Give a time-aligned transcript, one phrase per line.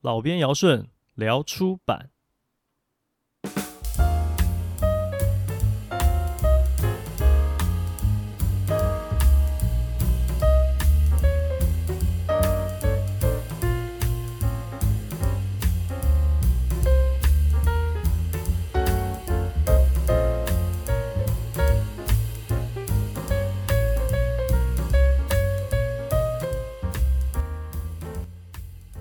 [0.00, 2.10] 老编尧舜聊出版。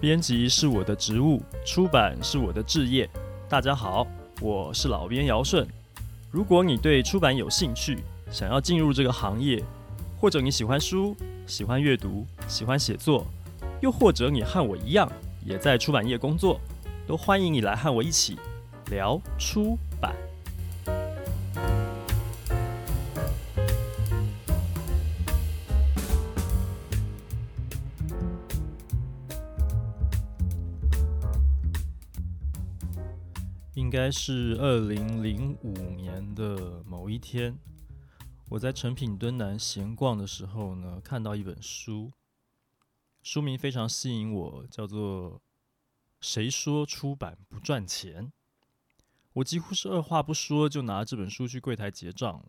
[0.08, 3.10] 编辑是我的职务，出版是我的职业。
[3.50, 4.08] 大家好，
[4.40, 5.68] 我是老编姚顺。
[6.32, 8.00] 如果你对出版有兴趣，
[8.32, 9.62] 想要进入这个行业，
[10.18, 11.14] 或者你喜欢书、
[11.46, 13.28] 喜欢阅读、喜欢写作，
[13.82, 15.12] 又或者你和我一样
[15.46, 16.58] 也在出版业工作，
[17.06, 18.40] 都欢迎你来和我一起
[18.90, 19.78] 聊出
[33.98, 37.58] 应该是二零零五年的某一天，
[38.48, 42.12] 我在诚品敦南闲逛的时候呢，看到一本书，
[43.24, 45.32] 书名非常吸引我，叫做
[46.22, 48.26] 《谁说出版不赚钱》。
[49.34, 52.46] 我几乎是二话不说就拿这本书去柜台结账了。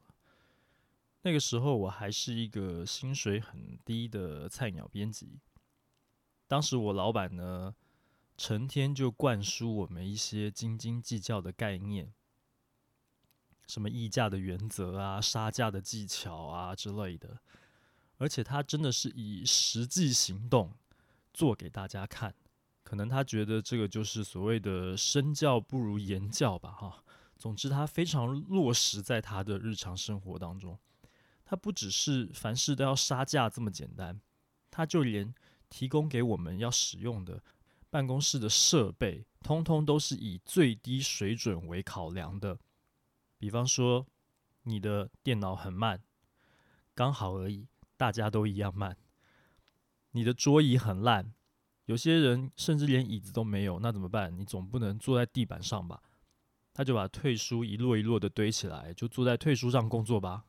[1.23, 5.41] 那个时候我还是一个薪水很低的菜鸟编辑，
[6.47, 7.75] 当时我老板呢，
[8.39, 12.15] 成天就灌输我们一些斤斤计较的概念，
[13.67, 17.41] 什么议价的原则啊、杀价的技巧啊之类的，
[18.17, 20.73] 而且他真的是以实际行动
[21.35, 22.33] 做给大家看。
[22.85, 27.05] 可能他觉得这个就是所谓的“身教不如言教”吧，哈。
[27.37, 30.79] 总之，他非常落实在他的日常生活当中。
[31.45, 34.21] 他不只是凡事都要杀价这么简单，
[34.71, 35.35] 他就连
[35.69, 37.43] 提供给我们要使用的。
[37.91, 42.59] 办公室的设备通通都是以最低水准为考量的，
[43.39, 44.07] 比方说
[44.65, 46.03] 你的电脑很慢，
[46.95, 47.67] 刚好而已，
[47.97, 48.97] 大家都一样慢。
[50.11, 51.33] 你的桌椅很烂，
[51.87, 54.37] 有些人甚至连椅子都没有，那怎么办？
[54.39, 56.03] 你总不能坐在地板上吧？
[56.75, 60.45] 他就把退书一摞一摞的堆起来，就坐在退书上工作吧。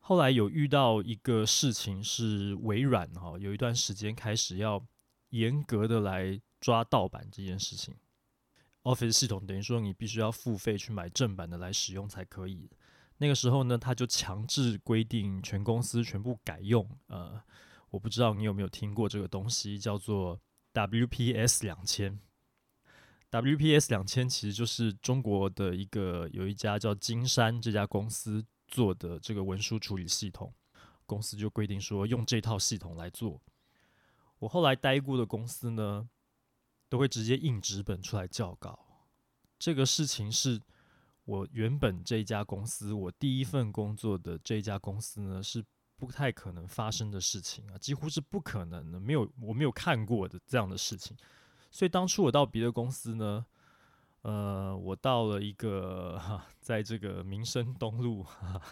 [0.00, 4.86] 后来有遇到一个事情是微软哈，有一段时间开始要。
[5.38, 7.94] 严格的来抓盗版这件事情
[8.82, 12.70] ，Office 系统等于说你必须要付费去买正版的来使用才可以。
[13.18, 16.86] 那个时候呢，他就强制规定全公司全部改用。
[17.06, 17.42] 呃，
[17.90, 20.38] 我不知道你有没有听过这个东西，叫做
[20.74, 22.20] WPS 两千。
[23.30, 30.54] WPS 两千其实就是中国的一个有一家叫金山这家公司做的这个文书处理系统，
[31.06, 33.40] 公司就规定说用这套系统来做。
[34.46, 36.08] 我后来待过的公司呢，
[36.88, 38.78] 都会直接印纸本出来校稿。
[39.58, 40.62] 这个事情是
[41.24, 45.64] 我原本这家公司，我第一份工作的这家公司呢，是
[45.96, 51.16] 不太可能发生的事情啊，几乎是不可能的，没有我没有看过的这样的事情。
[51.72, 53.44] 所以当初我到别的公司呢，
[54.22, 58.22] 呃，我到了一个哈， 在这个民生东路。
[58.38, 58.62] 哈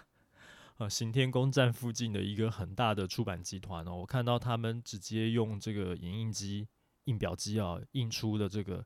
[0.78, 6.66] 呃，行天宫站附近的一个很大的出版集团哦，我看到他们直接用这个影印机、
[7.04, 8.84] 印表机啊，印出的这个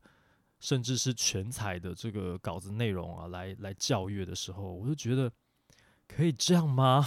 [0.61, 5.33] 甚至是全彩的这个稿子内容啊，来来校阅的时候，我就觉得
[6.07, 7.07] 可以这样吗？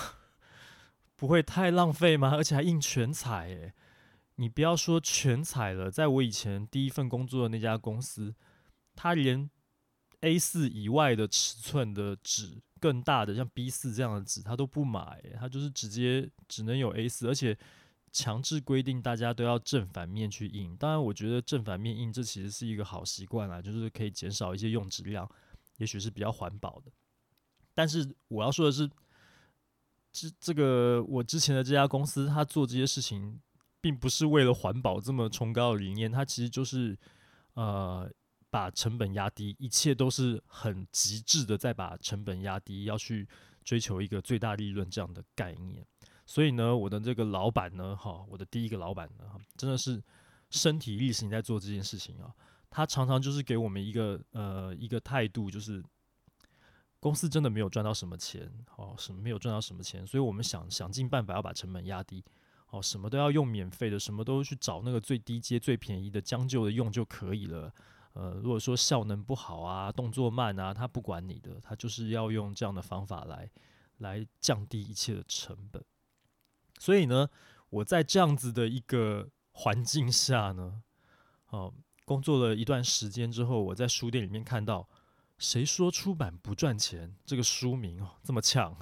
[1.16, 2.32] 不会太浪费吗？
[2.36, 3.74] 而且还印全彩诶，
[4.38, 8.34] 你不要说全彩了，在我以前第一份工作的那家公司，
[8.96, 9.48] 他连
[10.22, 12.64] A 四以外的尺寸的纸。
[12.82, 17.56] 更大的像 B 四这样的纸，他都不买，他就是直接只能有 A 四，而且
[18.12, 20.76] 强制规定大家都要正反面去印。
[20.76, 25.30] 当然，我觉得正反面印这其实是一个好习惯啦，就是可以减少一些用纸量，
[25.78, 26.92] 也许是比较环保的。
[27.76, 28.90] 但是我要说的是，
[30.12, 33.40] 这这个我之前的这家公司，他做这些事情，
[33.80, 36.98] 并不是为了环保这么崇高的理念，他其实就是
[37.54, 38.12] 呃。
[38.52, 43.28] 把成本压低，一切都是很极致的，在把成本压低，要去
[43.64, 45.84] 追求一个最大利润这样的概念。
[46.26, 49.26] 所以呢，我的这个老板呢，哈，我的第一个老板呢，
[49.56, 50.04] 真的是
[50.50, 52.32] 身体力行在做这件事情啊。
[52.70, 55.84] 他常常就是给我们一个呃一个态度，就是
[57.00, 62.24] 公司真的没有赚到什么钱，哦，什么没有赚到什么钱，所以我们想想尽办法要把成本压低，
[62.70, 67.74] 哦，什么都要用免费的，什么都去找那个最低阶、最便宜的，将就的用就可以了。
[68.14, 73.50] 呃，如果说效能不好啊，动作慢啊，他不管你的，他就是要用这样的方法来
[73.98, 75.84] 来降低一切的成本。
[76.80, 77.30] 所以呢，
[77.70, 80.82] 我在这样子的一个环境下呢，
[81.50, 81.74] 哦、
[82.06, 84.90] 工作了一段时间之后，我在书店里面看到
[85.38, 88.76] “谁说出版不赚钱”这个书名哦，这么呛。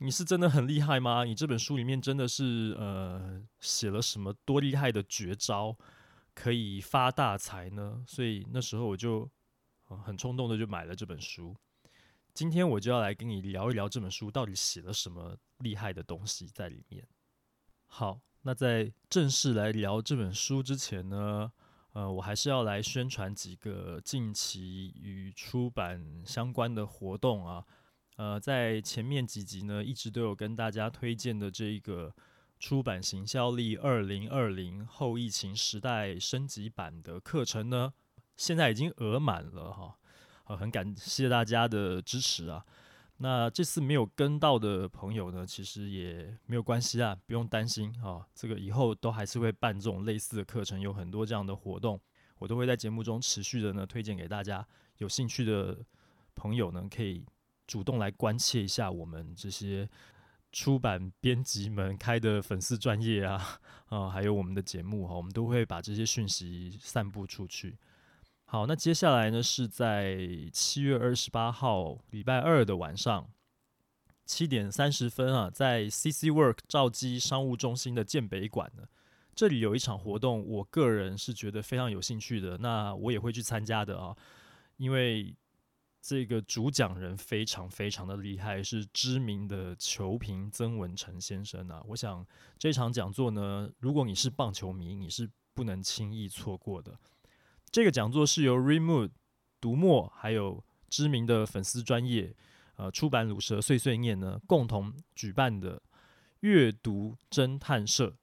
[0.00, 1.24] 你是真的很厉害吗？
[1.24, 5.76] 你这本书里面真的是呃写了什么多厉害的绝招，
[6.40, 8.04] 可以发大财呢？
[8.06, 9.28] 所以那时候我就、
[10.04, 11.56] 很冲动的就买了这本书。
[12.32, 17.04] 今天我就要来跟你聊一聊这本书到底写了什么厉害的东西在里面。
[17.88, 21.50] 好，那在正式来聊这本书之前呢，
[21.92, 27.64] 呃，我还是要来宣传几个近期与出版相关的活动啊。
[28.16, 32.14] 呃，在前面几集呢，一直都有跟大家推荐的这一个
[32.58, 37.92] 出版行销力二零二零后疫情时代升级版的课程呢，
[38.36, 39.96] 现在已经额满了哈，
[40.44, 42.64] 呃，很感谢大家的支持啊。
[43.18, 52.00] 那这次没有跟到的朋友呢，其实也没有关系啊，不用担心哈，这个以后都还是会办这种类似的课程，有很多这样的活动，
[52.38, 54.66] 我都会在节目中持续的呢推荐给大家，
[54.98, 55.78] 有兴趣的
[56.34, 57.24] 朋友呢可以。
[57.68, 59.86] 主动来关切一下我们这些
[60.50, 67.76] 出版编辑们开的粉丝专业啊， 啊，还有我们的节目哈，我们都会把这些讯息散布出去。
[68.44, 70.18] 好，那接下来呢是在
[70.52, 73.28] 七月二十八号礼拜二的晚上
[74.24, 78.84] 七点三十分啊，在 CC Work 兆基商务中心的建北馆呢，
[79.34, 84.16] 这里有一场活动，我个人是觉得非常有兴趣的，那我也会去参加的啊，
[84.76, 85.34] 因为。
[86.00, 91.82] 这个主讲人非常非常的厉害，是知名的球评曾文成先生啊。
[91.88, 96.98] 我想这场讲座呢，如果你是棒球迷，你是不能轻易错过的。
[97.70, 99.10] 这个讲座是由 Re Mood
[99.60, 102.34] 读墨还有知名的粉丝专业
[102.76, 105.82] 呃出版鲁蛇碎碎念呢共同举办的
[106.40, 108.16] 阅读侦探社，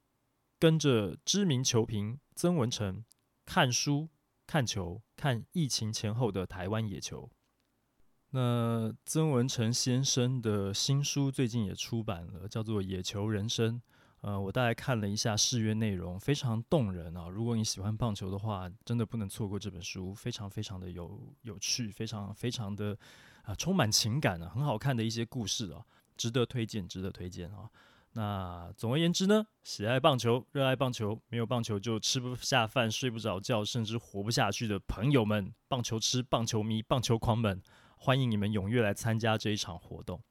[0.58, 3.04] 跟着知名球评曾文成
[3.44, 4.08] 看书、
[4.46, 7.30] 看球、看疫情前后的台湾野球。
[8.36, 13.76] 那曾文成先生的新书最近也出版了，叫做《野球人生》。
[14.20, 17.30] 呃，我大概看了一下试阅内容，非常动人啊！
[17.30, 22.94] 如果你喜欢棒球的话，真的不能错过这本书，非常非常的有有趣，非常非常的
[23.44, 25.82] 啊、充满情感啊，很好看的一些故事啊，
[26.18, 27.70] 值得推荐，值得推荐啊！
[28.12, 37.62] 那总而言之呢，喜爱棒球、热爱棒球，没有棒球就吃不下饭、睡不着觉，甚至活不下去的朋友们，棒球痴、棒球迷、棒球狂们。
[37.96, 40.22] 欢迎你们踊跃来参加这一场活动。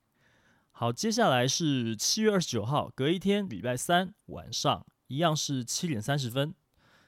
[0.71, 6.53] 好，接下来是七月二十九号，隔一天，礼拜三晚上，一样是七点三十分，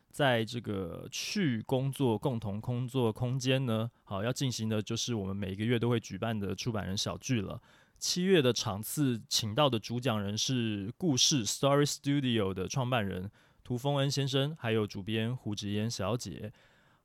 [0.10, 7.62] 在这个去工作共同工作空间呢，好，要进行的就是我们每个月都会举办的出版人小聚了。
[8.00, 13.30] 七月的场次，请到的主讲人是故事 Story Studio 的创办人
[13.64, 16.54] 涂峰恩先生，还有主编胡芷嫣小姐。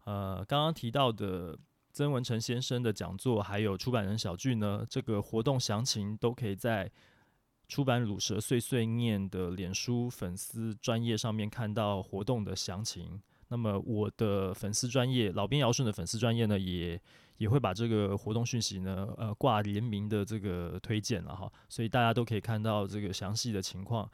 [0.04, 1.58] 呃，刚刚提到的。
[2.02, 6.90] 曾文成先生的讲座，还有出版人小聚呢，这个活动详情都可以在
[7.68, 13.22] 出版鲁蛇碎碎念的脸书粉丝专页上面看到活动的详情。
[13.46, 17.00] 那么我的粉丝专业老编尧舜的粉丝专业呢，也
[17.36, 24.10] 也会把这个活动讯息呢，呃，挂联名的这个推荐了哈，所以大家都可以看到这个详细的情况。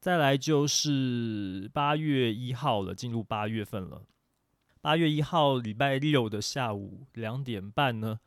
[0.00, 4.02] 再来就是八月一号了，进入八月份了。
[4.88, 8.20] 八月一号礼拜六的下午两点半呢，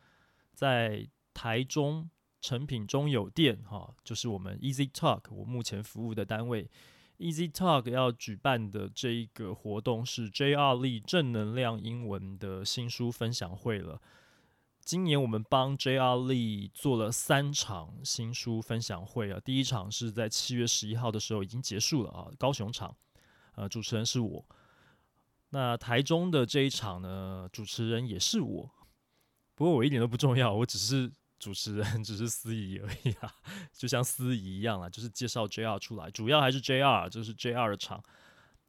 [0.53, 2.07] 在台中
[2.39, 6.69] 诚品中友店，哈，就是我们 Easy Talk 我目前服务的单位
[7.17, 10.75] ，Easy Talk 要举办的这一个活动是 J.R.
[10.75, 13.99] Lee 正能量英文的新书分享会了。
[14.85, 16.15] 今年我们帮 J.R.
[16.15, 22.95] Lee 做了三场新书分享会啊，第一场是在七月十一号的时候已经结束了啊，高雄场，
[23.55, 24.45] 呃，主持人是我。
[25.53, 28.71] 那台中的这一场呢，主持人也是我，
[29.53, 33.33] 不过我一点都不重要，我只是主持人， 只是司仪而已啊，
[33.73, 38.01] 就像司仪一样啊，就是介绍 JR 出来，主要还是 JR，就是 JR 的场。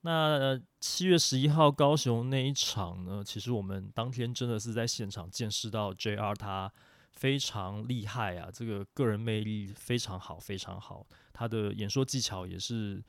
[0.01, 6.73] 那七月十一号高雄那一场呢，其实我们当天真的是在现场见识到 JR 他
[7.13, 13.01] 非常厉害啊，这个个人魅力非常好，非常好，他的演说技巧也是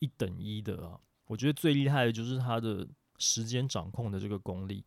[0.00, 2.86] 一等一的啊，我觉得最厉害的就是他的。
[3.22, 4.84] 时间掌控的这个功力，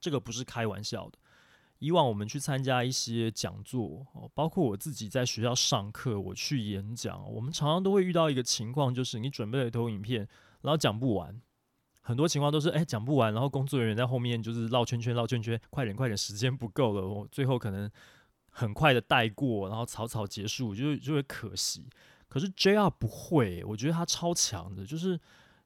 [0.00, 1.18] 这个不是开玩笑的。
[1.78, 10.28] 以往我们去参加一些讲座哦，包括我自己在学校上课，我去演讲，我们常常都会遇到一个情况，就是你准备了一投影片，
[10.62, 11.40] 然后讲不完。
[12.02, 17.90] 很多情况都是哎讲不完，然后工作人员在后面就是绕圈圈绕圈圈，快点快点，时间不够了，我最后可能
[18.50, 21.88] 很快的带过，然后草草结束，就就会可惜。
[22.28, 25.18] 可是 JR 不会，我觉得他超强的，就是。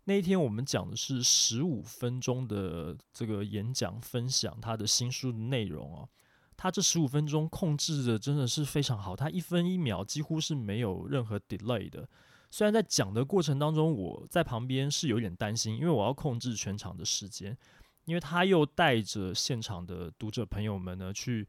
[0.07, 6.09] 那一天我们讲的是十五分钟的这个演讲分享，他的新书的内容哦。
[6.57, 12.09] 他这十五分钟控制的真的是非常好，他一分一秒几乎是没有任何 delay 的。
[12.51, 17.57] 虽然在讲的过程当中，我在旁边是有点担心，因为我要控制全场的时间，
[18.05, 21.49] 因为他又带着现场的读者朋友们呢去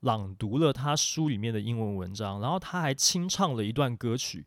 [0.00, 4.44] 朗读了他书里面的英文文章，然后他还清唱了一段歌曲。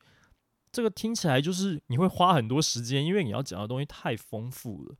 [0.77, 4.95] 这个听起来就是你会花很多时间，因为你要讲的东西太丰富了。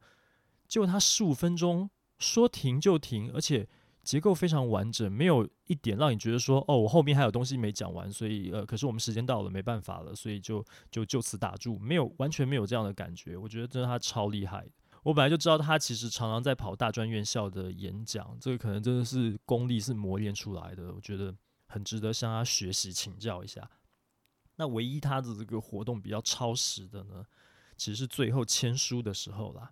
[0.68, 3.68] 结果他十五分钟说停就停，而且。
[4.04, 13.36] 结构非常完整，没有一点让你觉得说哦，我后面还有东西没讲完，所以呃，可是我们时间到了，没办法了，所以就就就此打住，没有完全没有这样的感觉。
[13.36, 14.66] 我觉得真的他超厉害。
[15.04, 21.36] 我本来就知道他其实常常在跑大专院校的演讲，这个可能真的是功力是磨练出来的，我觉得
[21.68, 23.70] 很值得向他学习请教一下。
[24.58, 27.26] 那唯一他的这个活动比较超时的呢，
[27.78, 29.72] 其实是最后签书的时候啦，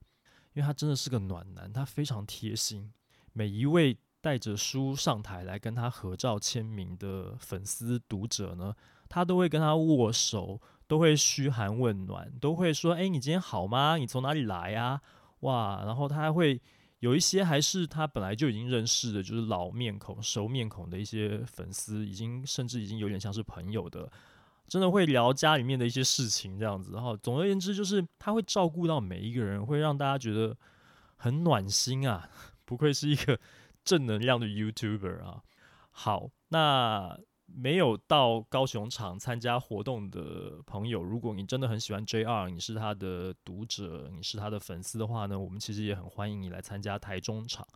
[0.54, 2.94] 因为他真的是个暖男，他非常贴心，
[3.34, 3.98] 每一位。
[4.22, 8.74] 带着书上台来跟他合照签名的粉丝读者呢，
[9.08, 13.98] 他都会跟他握手，都会嘘寒问暖，都会说：“哎，你今天好吗？
[13.98, 15.00] 你从哪里来啊？”
[15.42, 16.60] 哇，然后他还会
[17.02, 24.12] 有一些还是他本来就已经认识的，就是老面孔、熟面孔的一些粉丝，已经甚至已经有点像是朋友的，
[24.68, 26.92] 真的会聊家里面的一些事情这样子。
[26.94, 30.56] 然后总而言之，就是他会照顾到每一个人，会让大家觉得
[31.16, 32.30] 很暖心啊！
[32.66, 33.40] 不愧是一个。
[33.86, 35.44] 正能量的 YouTuber 啊，
[35.92, 47.68] 好，那没有到高雄场参加活动的朋友，如果你真的很喜欢 JR，你是他的读者，你是他的粉丝的话呢，我们其实也很欢迎你来参加台中场。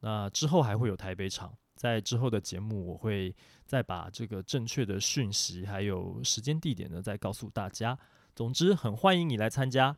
[0.00, 7.96] 那之后还会有台北场，在之后的节目我会再把这个正确的讯息还有时间地点呢再告诉大家。
[8.34, 9.96] 总之，很欢迎你来参加。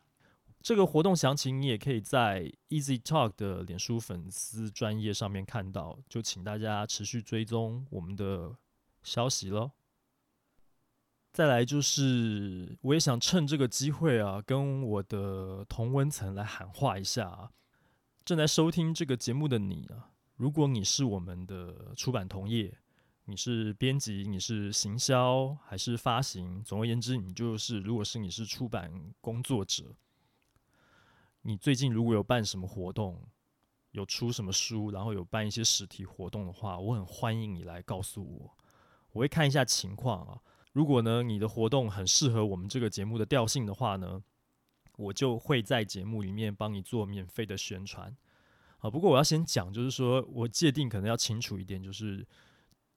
[0.63, 8.55] 这个活动详情你也可以在 Easy Talk 的脸书粉丝专页上面看到，就请大家持续追踪我们的
[9.03, 9.71] 消息喽。
[11.33, 17.51] 再来就是，我也想趁这个机会啊，跟我的同温层来喊话一下啊，
[18.25, 20.10] 正在收听这个节目的你啊，
[20.41, 22.73] 如果你是我们的出版同业，
[23.27, 29.95] 你是编辑，你是行销还是发行，总而言之，你就是，如果是你是出版工作者。
[31.43, 33.23] 你最近如果有办什么活动，
[33.91, 38.57] 有出什么书，然后有办一些实体活动的话，我很欢迎你来告诉我，
[39.13, 40.41] 我会看一下情况啊。
[40.73, 44.25] 如果呢，你的活动很适合我们这个节目的调性的话呢，
[44.97, 48.17] 我就会在节目里面帮你做免费的宣传
[48.81, 48.91] 啊。
[48.91, 52.27] 不过我要先讲，就是说我界定可能要清楚一点，就是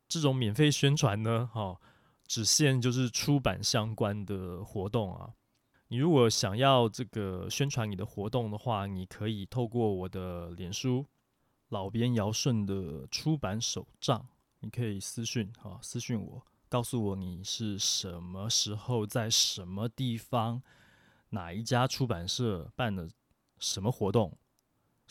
[0.07, 1.79] 这种免费宣传呢，哈，
[2.25, 5.33] 只限就是出版相关的活动啊。
[5.89, 11.05] 你如果想要这个宣传你的活动的话，你可以透过我的脸书
[11.69, 14.27] “老编尧舜”的出版手账，
[14.61, 20.63] 你可以私讯啊，私讯我，告诉我你是什么时候在什么地方，
[21.29, 23.07] 哪一家出版社办的
[23.59, 24.35] 什么活动，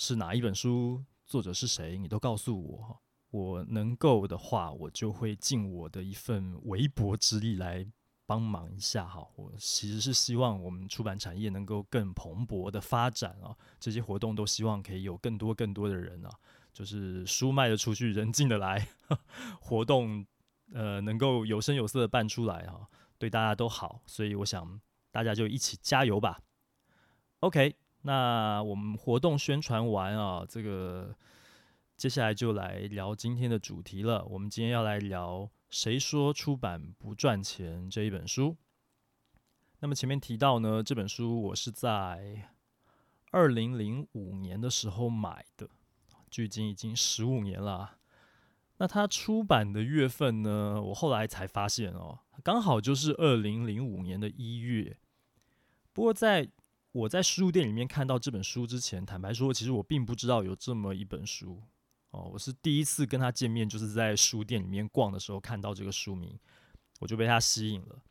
[0.04, 7.86] 是哪一本书，作者是谁，你都告诉我，我能够的话，我就会尽我的一份微薄之力来。
[8.26, 16.30] 帮忙一下哈，我其实是希望我们出版产业能够更蓬勃的发展啊，这些活动都希望可以有更多更多的人啊，
[16.72, 18.88] 就是书卖得出去，人进得来，
[19.60, 20.26] 活动
[20.72, 24.80] 呃能够有声有色的办出来哈，对大家都好，所以我想
[25.12, 26.40] 大家就一起加油吧。
[27.40, 31.14] OK，那我们活动宣传完啊，这个
[31.96, 35.50] 接下来就来聊今天的主题了，我们今天要来聊。
[35.70, 37.88] 谁说出版不赚钱？
[37.88, 38.58] 这一本书。
[39.80, 42.50] 那么前面提到呢，这本书我是在
[43.30, 45.70] 二零零五年的时候买的，
[46.30, 47.98] 距今已经十五年了。
[48.76, 54.98] 那它出版的月份呢，我后来才发现哦，刚好就是二零零五年的一月。
[55.94, 56.50] 不过在
[56.92, 61.62] 我在书店里面看到这本书之前，坦白说，其实我并不知道有这么一本书。
[62.10, 66.38] 哦，我是第一次跟他见面，就是在书店里面逛的时候看到这个书名，
[67.00, 68.02] 我就被他吸引了。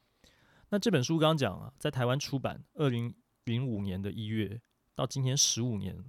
[0.69, 4.59] 那这本书刚刚讲啊，在台湾出版，二零零五年的一月，
[4.95, 6.03] 到今天十五年，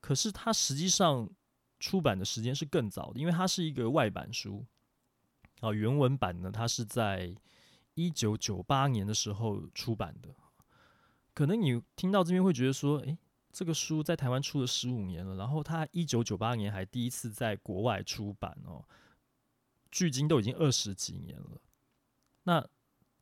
[0.00, 1.28] 可是它实际上
[1.78, 4.64] 出版的时间是更早的，因为它是一个外版书。
[5.60, 7.36] 啊，原文版呢，它是在
[7.92, 10.34] 一九九八年的时候出版的。
[11.40, 13.16] 可能你听到这边会觉得说，诶。
[13.50, 18.84] 这个书在台湾出了十五年了，然后他一九九八年还第一次在国外出版哦，
[19.90, 21.60] 距今都已经二十几年了。
[22.42, 22.64] 那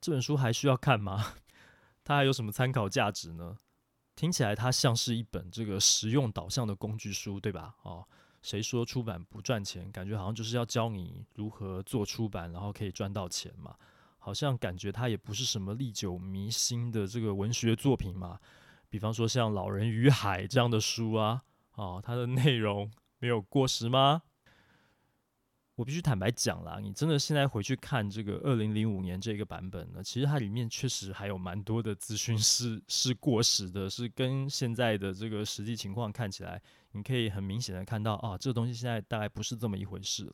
[0.00, 1.34] 这本书还需要看吗？
[2.02, 3.56] 它还有什么参考价值呢？
[4.16, 7.76] 听起来它像是一本这个实用导向的工具书，对吧？
[7.84, 8.06] 哦，
[8.42, 9.90] 谁说出版不赚钱？
[9.92, 13.76] 感觉好像就是要教你如何做出版，然后可以赚到钱嘛。
[14.18, 18.38] 好像感觉它也不是什么历久弥新的这个文学作品嘛。
[18.90, 21.42] 比方说像《老人与海》这样的书啊，
[21.74, 24.22] 哦，它的内容没有过时吗？
[25.74, 36.60] 我必须坦白讲啦，你真的现在回去看这个二零零五年这个版本呢，其实它里面确实还有蛮多的资讯是是过时的，是跟现在的这个实际情况看起来，
[36.92, 40.32] 你可以很明显的看到啊，这个东西现在大概不是这么一回事。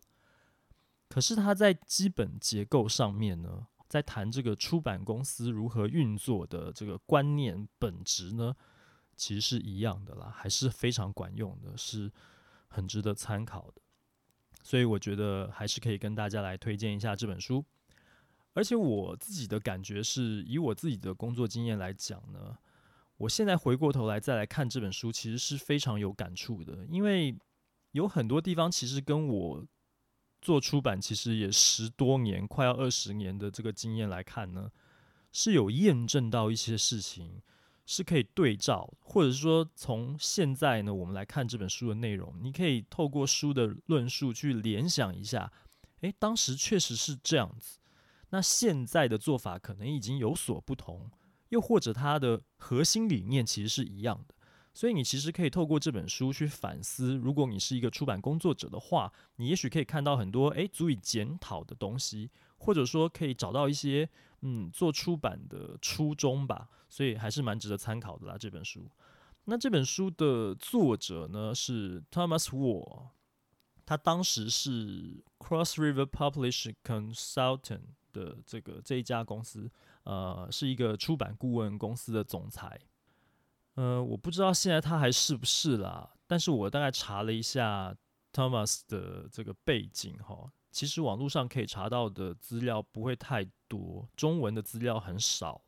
[1.11, 8.53] 可是它在基本结构上面呢，在谈这个出版公司如何运作的这个观念本质呢，
[9.15, 12.11] 其实是一样的啦，还是非常管用的，是
[12.67, 13.81] 很值得参考的。
[14.65, 17.65] 所以我觉得还是可以跟大家来推荐一下这本书，
[18.55, 22.59] 而且我自己的感觉是，以我自己的工作经验来讲呢，
[23.19, 27.39] 我现在回过头来再来看这本书，其实是非常有感触的，因为
[27.93, 29.65] 有很多地方其实跟我
[30.45, 34.71] 做出版其实也十多年，快要二十年的这个经验来看呢，
[35.33, 37.43] 是有验证到一些事情。
[37.87, 45.53] 是可以对照，或者是说从现在呢，我们来看这本书的内容，你可以透过书的论述去联想一下，
[46.01, 47.79] 诶，当时确实是这样子，
[48.31, 51.11] 那现在的做法可能已经有所不同，
[51.51, 54.34] 又或者它的核心理念其实是一样的，
[54.75, 64.11] 所以你其实可以透过这本书去反思，如果你是一个出版工作者的话，你也许可以看到很多诶足以检讨的东西，或者说可以找到一些。
[64.47, 68.37] 嗯，做出版的初衷吧，所以还是蛮值得参考的啦。
[68.37, 68.87] 这本书，
[69.47, 73.04] 那这本书的作者呢是 Thomas Wall，
[73.87, 77.81] 他当时是 Cross River Publish Consultant
[78.12, 79.71] 的这个这一家公司，
[80.02, 82.78] 呃，是一个出版顾问公司的总裁。
[83.75, 87.95] 呃，我不知道现在他还是不是啦，但是我大概查了一下
[88.33, 90.52] Thomas 的这个背景哈。
[90.71, 95.63] 其实网络上可以查到的资料不会太多，中文的资料很少。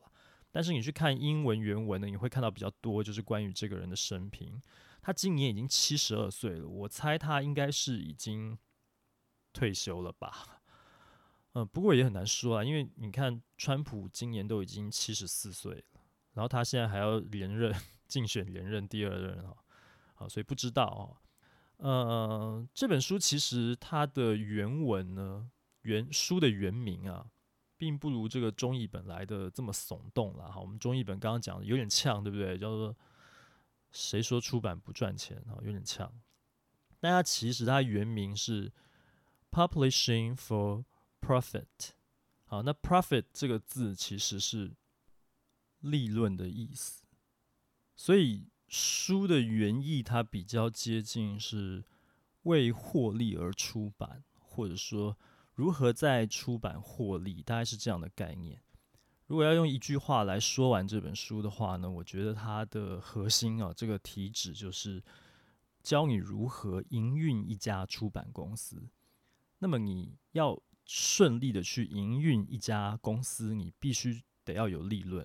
[0.51, 4.61] 但是你去看英文原文呢，你会看到比较多，就是关于这个人的生平。
[5.03, 8.59] 他今年已经七十二岁了，我猜他应该是已经
[9.53, 10.63] 退休了吧？
[11.53, 15.83] 嗯，不过也很难说啊，因为你看川普今年都已经七十四岁了，
[16.33, 17.73] 然后他现在还要连任，
[18.07, 19.55] 竞选连任第二任啊，
[20.15, 21.17] 好，所以不知道哦。
[21.79, 25.51] 呃，这本书其实它的原文呢，
[25.83, 27.31] 原书的原名啊，
[27.77, 30.47] 并不如这个中译本来的这么耸动啦。
[30.47, 32.57] 哈，我们中译本刚刚讲的有点呛，对不对？
[32.57, 32.97] 叫做
[33.93, 36.11] “谁说出版不赚钱”哈，有点呛。
[36.99, 38.73] 但它其实它原名是
[39.51, 40.85] “Publishing for
[41.21, 41.91] Profit”。
[42.47, 44.75] 好，那 “profit” 这个字其实是
[45.81, 47.05] 利润的意思，
[47.97, 48.47] 所以。
[48.69, 51.85] 书的原意，它比较接近是
[52.43, 55.17] 为获利而出版，或者说
[55.55, 58.61] 如何在出版获利，大概是这样的概念。
[59.29, 65.01] 如果要用一句话来说完这本书的话呢，我觉得它的核心啊，这个题旨就是
[65.85, 68.83] 教你如何营运一家出版公司。
[69.61, 75.25] 那么你要顺利的去营运一家公司，你必须得要有利润。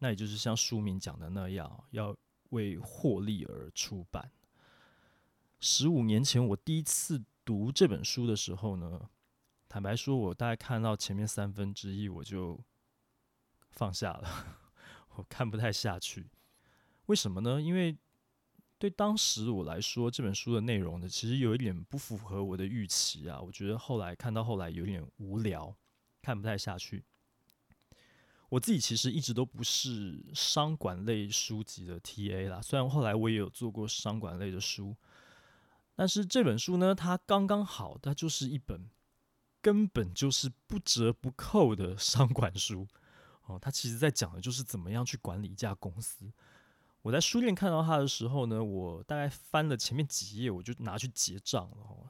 [0.00, 2.14] 那也就是像书名讲的那样，要。
[2.50, 4.32] 为获利而出版。
[5.60, 9.08] 十五年前，我第一次读这本书的时候呢，
[9.68, 12.58] 坦白说，我大概看到前面三分之一，我就
[13.70, 14.58] 放下了，
[15.14, 16.28] 我看不太下去。
[17.06, 17.62] 为什么呢？
[17.62, 17.96] 因为
[18.80, 23.40] 对当时我来说，这本书的内容呢，其实有一点不符合我的预期啊。
[23.40, 25.72] 我觉得后来看到后来有点无聊，
[26.20, 27.04] 看不太下去。
[28.50, 34.94] 我自己其实一直都不是商管类书籍的 TA 啦，虽然后来我也有做过商管类的书，
[35.94, 38.90] 但是这本书呢，它刚刚好，它就是一本
[39.62, 42.88] 根本就是不折不扣的商管书
[43.46, 43.56] 哦。
[43.58, 46.32] 它其实在讲的就是怎么样去管理一家公司。
[47.02, 52.08] 我在书店看到它的时候呢，我大概翻了前面几页，我就拿去结账了哦。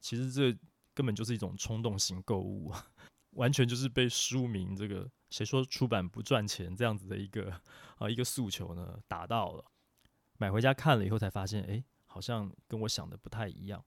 [0.00, 0.56] 其实这
[0.94, 2.86] 根本就是一种冲动型购物啊。
[3.32, 7.52] 完全就是被书名这个“谁说出版不赚钱”这样子的一个
[7.96, 9.64] 啊一个诉求呢达到了，
[10.36, 13.82] 买回家看了以后才发现，哎，好像跟我想的不太一样。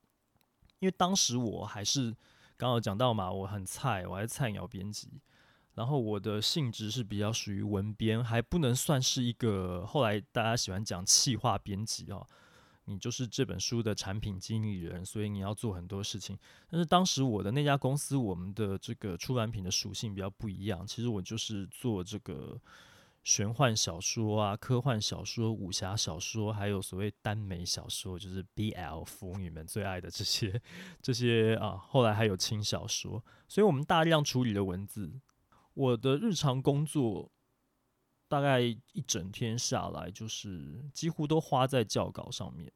[0.80, 2.10] 因为当时我还是
[2.56, 5.22] 刚刚讲到嘛，我很菜，我还是菜鸟编辑，
[5.74, 12.26] 然后我的性质是比较属于文编，还不能算是一个后来大家喜欢讲气化编辑哦。
[12.86, 16.38] 你就是这本书的产品经理人，所以你要做很多事情。
[16.70, 20.86] 但是当时我的那家公司，我们的这个出版品的属性比较不一样。
[20.86, 22.60] 其实我就是做这个
[23.24, 30.62] 玄幻小说啊、科幻小说、武侠小说，还有所谓耽美小说，就是 BL 腐女们最爱的这些
[31.02, 31.76] 这些啊。
[31.76, 35.20] 后来还有轻小说，所以我们大量处理的文字。
[35.74, 37.30] 我的日常工作
[38.28, 42.72] 大概一整天下来，就是几乎都花在校稿上面。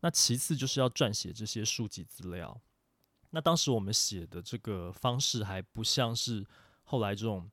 [0.00, 2.60] 那其次就是要撰写这些书籍资料。
[3.30, 6.46] 那当时我们写的这个方式还不像是
[6.84, 7.50] 后来这种。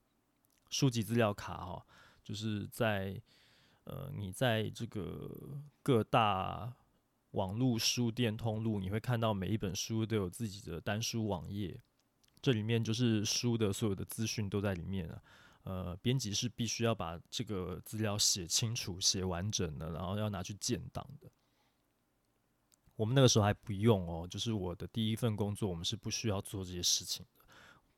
[0.71, 1.85] 书籍资料卡哈，
[2.21, 3.21] 就是在
[3.85, 5.31] 呃，你在这个
[5.81, 6.73] 各大
[7.31, 11.79] 网络书店通路，你会看到每一本书都有自己的单书网页，
[12.41, 15.21] 这里面就是书的所有的资讯都在里面了。
[15.65, 21.29] 呃，编辑是必须要把这个资料写清楚、写完整的，然后要拿去建档的。
[22.95, 27.45] 我们那个时候还不用哦，就是我的第一份工作，我们是不需要做这些事情的。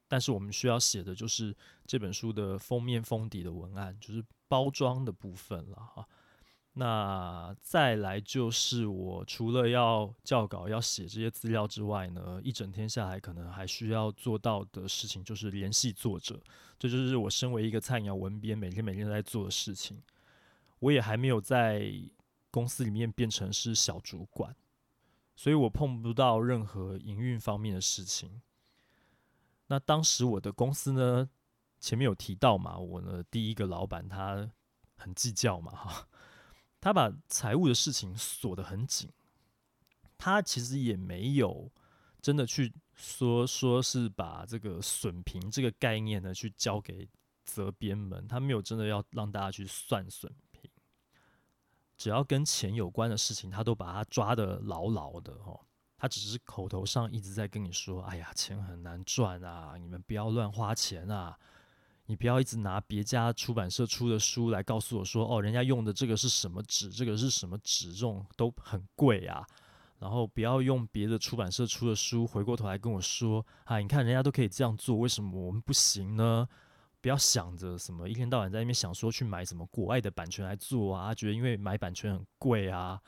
[0.08, 6.08] 但是我们需要写的就是这本书的封面封底的文案，就是包装的部分了哈。
[6.80, 16.40] 那再来就是我除了要校稿、要写这些资料之外呢，一整天下来可能还需要做到的事情就是联系作者，
[16.78, 20.00] 这就是我身为一个菜鸟文编每天每天都在做的事情。
[20.78, 21.92] 我也还没有在
[22.52, 24.56] 公司里面变成是小主管，
[25.36, 28.40] 所以我碰不到任何营运方面的事情。
[29.66, 31.28] 那当时我的公司呢，
[31.80, 34.48] 前面有提到嘛，我的第一个老板他
[34.96, 36.08] 很计较嘛，哈，
[36.88, 39.12] 他把财务的事情锁得很紧，
[40.18, 41.70] 他其实也没有
[42.22, 47.06] 真的去说说是把这个损平这个概念呢去交给
[47.44, 50.72] 责编们，他没有真的要让大家去算损平，
[51.98, 55.60] 只要跟钱有关的事情，他都把它抓得牢牢的，哈。
[55.98, 61.38] 他只是口头上一直在跟你说：“哎呀，钱很难赚啊，你们不要乱花钱啊！
[62.08, 69.46] 你不要一直拿别家出版社出的书来告诉我说，哦，人家用的这个是什么纸，这个是什么纸，这种都很贵啊。
[70.00, 76.48] 然后不要用别的出版社出的书，回过头来跟我说，啊，你看人家都可以这样做，为什么我们不行呢？
[77.00, 83.00] 不要想着什么，一天到晚在那边想说去买什么国外的版权来做啊，觉得因为买版权很贵啊，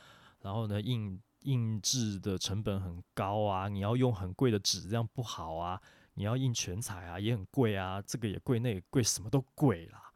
[0.42, 5.82] 然后呢印。”印制的成本很高啊，你要用很贵的纸，这样不好啊。
[6.20, 10.12] 你要印全彩啊，也很贵啊，这个也贵，那也贵，什么都贵啦。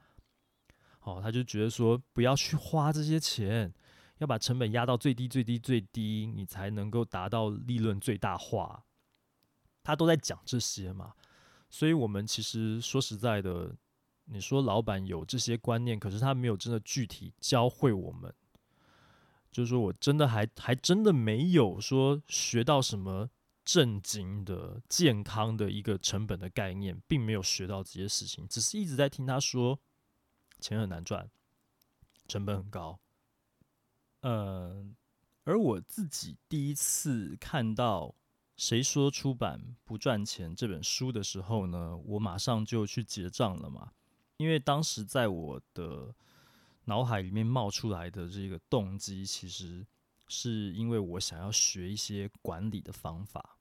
[1.04, 3.74] 哦，他就觉得说，不要去花这些钱，
[4.18, 8.84] 要把成本压到最低、最低、最低，你才能够达到利润最大化。
[9.82, 11.14] 他都在讲这些嘛，
[11.70, 13.74] 所以我们其实说实在的，
[14.26, 18.34] 你说老板有这些观念，可是他没有真的具体教会我们。
[19.50, 23.30] 就是说我真的还还真的没有说学到什么
[23.64, 29.80] 正经的健康的一个成本的概念，并没有学到这些事情，只是一直在听他说
[30.60, 31.30] 钱很难赚，
[32.28, 33.00] 成本很高。
[34.22, 34.86] 呃，
[35.44, 38.08] 而我自己第一次看到
[38.58, 43.94] 《谁说出版不赚钱》这本书的时候呢，我马上就去结账了嘛，
[44.38, 46.14] 因为当时在我的。
[46.86, 49.88] 脑海里面冒出来的这个动机，其实
[50.28, 53.58] 是因为我想要学一些管理的方法。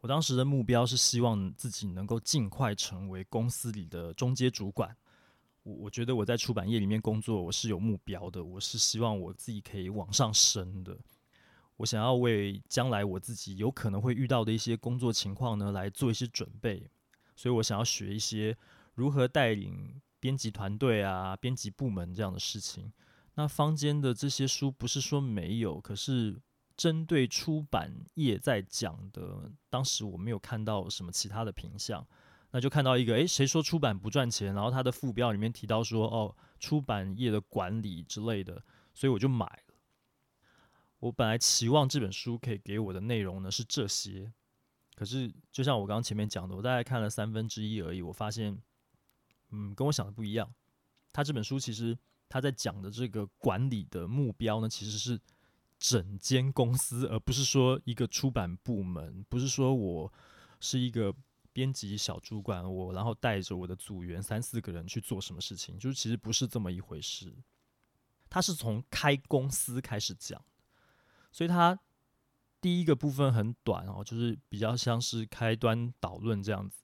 [0.00, 4.96] 我当时的目标是希望自己能够尽快成为公司里的中阶主管。
[5.62, 10.96] 我我觉得我在出版业里面工作，我是有目标的，我是希望我自己可以往上升的。
[11.76, 16.88] 我想要为将来我自己有可能会遇到的一些工作情况呢，来做一些准备。
[17.34, 18.56] 所以我想要学一些
[18.94, 20.00] 如何带领。
[20.18, 22.90] 编辑团队啊，编辑部门这样的事情，
[23.36, 26.38] 那坊间的这些书不是说没有，可是
[26.76, 32.06] 针对出版业在讲的，当时我没有看到什么其他的评项，
[32.50, 34.54] 那就看到一个，诶，谁说出版不赚钱？
[34.54, 39.74] 然后它的副标里面提到说，哦，出版业的管理之类的，所以我就买了。
[40.98, 44.32] 我本来期望这本书可以给我的内容呢是这些，
[44.94, 48.60] 可是就像我刚刚前面讲的，我大概看了三分之一而已，我发现。
[49.52, 50.52] 嗯，跟我想的不一样。
[51.12, 51.96] 他这本书其实
[52.28, 55.20] 他在讲的这个管理的目标呢，其实是
[55.78, 60.12] 整间公司，而不是说一个出版部门，不是说我
[60.60, 61.14] 是一个
[61.52, 67.32] 编辑小主管，我然后带着我的组员三四个人去做什么事情，就是其实不是这么一回事。
[68.28, 70.42] 他是从开公司开始讲，
[71.30, 71.78] 所以他
[72.60, 76.82] 第一个部分很短哦，就是比较像是开端导论这样子。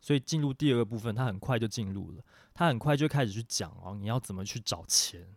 [0.00, 2.22] 所以进入第二个部分，他很快就进入了，
[2.54, 5.34] 他很快就开始去讲哦，你要怎么去找钱，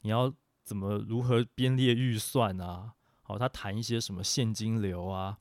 [0.00, 0.32] 你要
[0.64, 2.92] 怎么如何编列预算啊？
[3.22, 5.38] 好，他谈一些什么现金流啊、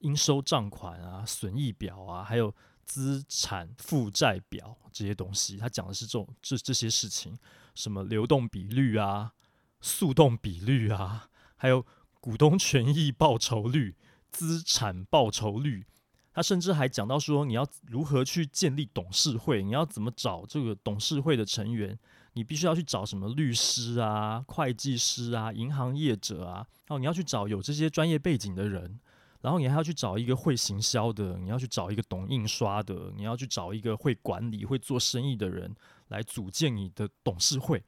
[0.00, 7.36] 应收账款啊、损益表啊，还有资产负债表这些东西，他讲的是这种这这些事情，
[7.74, 9.32] 什么流动比率啊、
[9.80, 11.86] 速动比率啊，还有
[12.20, 13.96] 股东权益报酬率、
[14.30, 15.86] 资产报酬率。
[16.34, 21.96] 他甚至还讲到说，你要如何去建立董事会，你要怎么找这个董事会的成员，
[22.32, 28.98] 你必须要去找什么律师啊、会计师啊、银行业者啊，哦，你要去找有这些专业背景的人，
[29.42, 35.72] 然后你还要去找一个会行销的，你要去找一个懂印刷的，你要去找一个会管理、会做生意的人
[36.08, 37.80] 来组建你的董事会。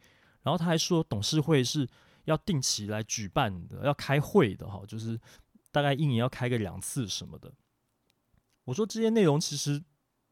[0.45, 1.85] 然后他还说，董事会是
[2.27, 5.19] 要定期来举办的，要开会的哈，就是
[5.73, 7.53] 大概一年要开个两次什么的。
[8.67, 9.83] 我说这些内容其实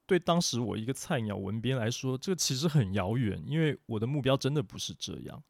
[0.05, 5.43] 对当时我一个菜鸟文编来说，这个其实很遥远，因为我的目标真的不是这样。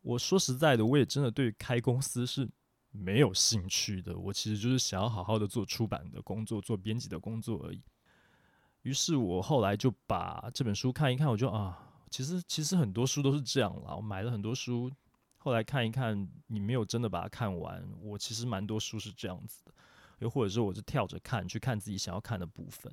[0.00, 2.50] 我说实在的，我也真的对开公司是
[2.90, 4.18] 没有兴趣的。
[4.18, 7.80] 我其实就是想要好好的做出版的工作，做编辑的工作而已。
[8.82, 11.78] 于是我后来就把这本书看一看，我就啊，
[12.10, 13.94] 其实其实很多书都是这样啦。
[13.94, 14.90] 我买了很多书，
[15.38, 17.86] 后来看一看，你没有真的把它看完。
[18.00, 19.72] 我其实蛮多书是这样子的。
[20.18, 22.92] 又或者是我是跳着看，去看自己想要看的部分，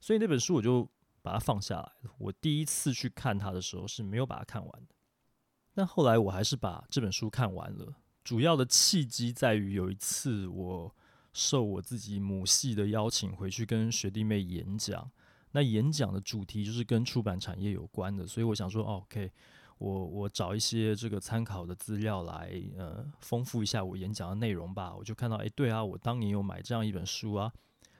[0.00, 0.88] 所以那本书我就
[1.22, 2.10] 把它放下来了。
[2.18, 4.94] 我第一次去看它的时候是没有把它看完的，
[5.74, 7.94] 但后来我还是把这本书看完了。
[8.22, 10.94] 主要的契机在于有一次我
[11.32, 15.10] 受我自己母系的邀请回去跟学弟妹演讲，
[15.52, 19.32] 那演讲的主题就是跟出版产业有关的，所以我想说，哦，OK。
[19.80, 24.94] 我我找一些这个参考的资料来，呃，丰富一下我演讲的内容吧。
[24.94, 27.50] 我就看到，哎，对啊，我当年有买这样一本书啊，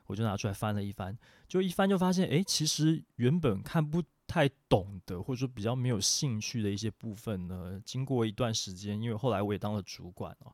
[0.05, 1.17] 我就拿出来翻了一翻，
[1.49, 10.53] 就一翻就发现，哎，其实原本看不太懂的，或者说比较没有兴趣的一些部分呢，经过一段时间，因为后来我也当了主管哦，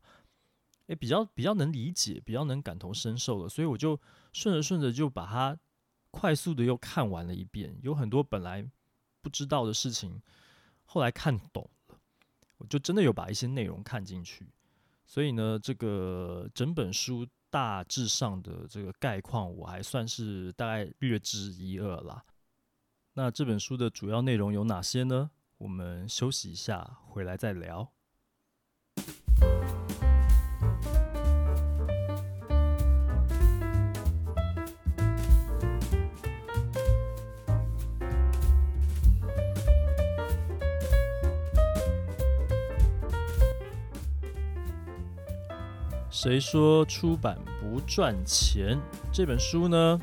[0.86, 4.00] 哎，比较比较能理解，比较能感同身受了，所以我就
[4.32, 5.58] 顺着顺着就把它
[6.12, 8.64] 快速的又看完了一遍，有很多本来
[9.20, 10.22] 不知道的事情。
[10.86, 11.98] 后来看懂了，
[12.56, 14.48] 我就真的有把一些内容看进去，
[15.04, 22.24] 所以呢，这个整本书大致上的这个概况，我还算是大概略知一二啦。
[23.14, 25.30] 那这本书的主要内容有哪些呢？
[25.58, 27.92] 我们休息一下，回来再聊。
[46.26, 48.76] 谁说出版不赚钱？
[49.12, 49.96] 这本书呢，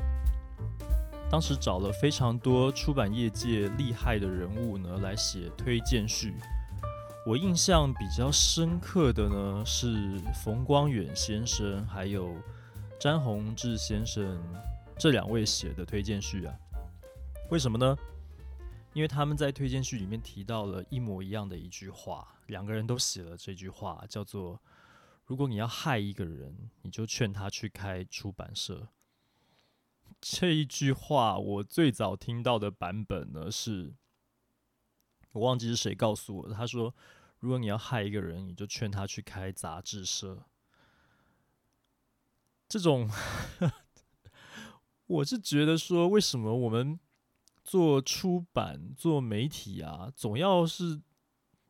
[1.29, 6.33] 当时找了非常多出版业界厉害的人物呢来写推荐序。
[7.27, 12.33] 我印象比较深刻的呢是冯光远先生还有
[12.97, 14.41] 詹宏志先生
[14.97, 16.55] 这两位写的推荐序啊。
[17.51, 17.97] 为什么呢？
[18.93, 24.57] 因为他们在推荐序里面提到了一模一样的一句话，两个人都写了这句话，叫做。
[25.25, 28.89] 如果你要害一个人，你就劝他去开出版社。
[30.19, 33.93] 这一句话，我最早听到的版本呢，是
[35.31, 36.53] 我忘记是谁告诉我的。
[36.53, 36.93] 他说
[37.39, 40.45] ：“如果你要害一个人，你就劝他去开杂志社。”
[42.67, 43.09] 这种，
[45.07, 46.99] 我是觉得说，为什么我们
[47.63, 51.01] 做出版、做媒体啊，总要是。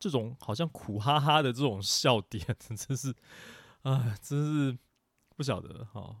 [0.04, 3.14] 这种好像苦哈哈的这种笑点， 真是，
[3.80, 4.78] 啊，真是
[5.34, 6.14] 不晓得哈、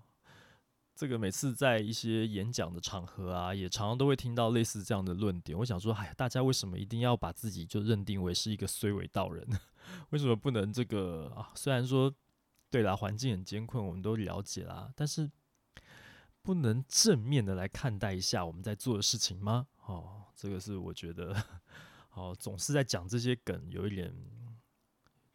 [0.94, 5.58] 这个每次在一些演讲的场合啊，也常常都会听到类似这样的论点。
[5.58, 9.46] 我想说，哎，大家为什么一定要把自己就认定为是一个虽为道人？
[10.08, 11.52] 为什么不能这个啊？
[11.54, 12.10] 虽然说，
[12.70, 15.30] 对啦，环境很艰困，我们都了解啦，但是
[16.40, 19.66] 不能正面的来看待一下我们在做的事情吗？
[19.84, 21.36] 哦，这个是我觉得。
[22.14, 24.14] 哦，总是在讲这些梗，有一点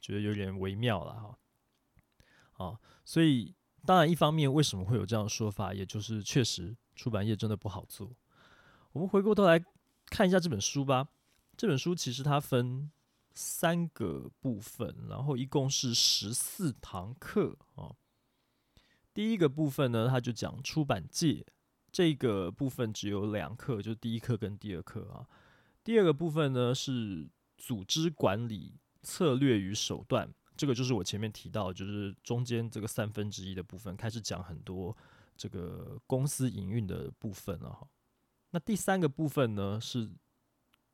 [0.02, 1.40] 觉得有点微妙了哈。
[2.58, 3.54] 哦，所以
[3.86, 8.16] 当然一方面为什么会有这样的说法，也就是确实出版业真的不好做。
[8.92, 9.64] 我们回过头来
[10.08, 11.08] 看一下这本书吧。
[11.56, 12.90] 这本书其实它分
[13.34, 17.96] 三个部分，然后一共是十四堂课啊。
[19.14, 21.46] 第一个部分呢，它就讲出版界，
[21.92, 25.28] 这个部分只有两课，就第一课跟第二课啊。
[25.84, 34.96] 第二个部分呢，是组织管理策略与手段，这个就是我前面提到，就是中间这个三分之一的部分，开始讲很多
[35.36, 37.88] 这个公司营运的部分了哈。
[38.52, 40.12] 那第三个部分呢，是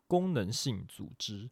[0.07, 1.49] 功能性组织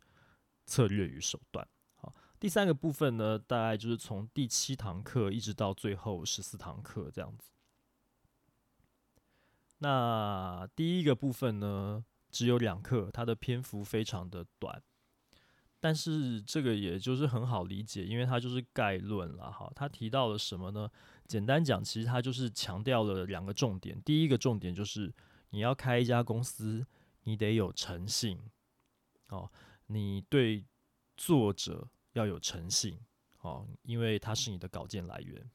[0.65, 1.67] 策略与手段。
[1.95, 7.49] 好，第三个部分呢，大概就是从第七堂课一直到最后十四堂课这样子。
[9.79, 14.81] 那第一个部分呢，只有两课，它的篇幅非常的短，
[15.79, 19.71] 但是这个也就是很好理解，因为它就是概论了哈。
[19.75, 20.89] 它提到了什么呢？
[21.27, 24.01] 简单讲，其实它就是强调了两个重点。
[24.01, 25.13] 第一个重点就是
[25.51, 26.85] 你要开一家公司，
[27.21, 28.39] 你得有诚信
[29.29, 29.51] 哦，
[29.85, 30.65] 你对
[31.15, 32.99] 作者要有诚信
[33.41, 35.49] 哦，因为它是你的稿件来源。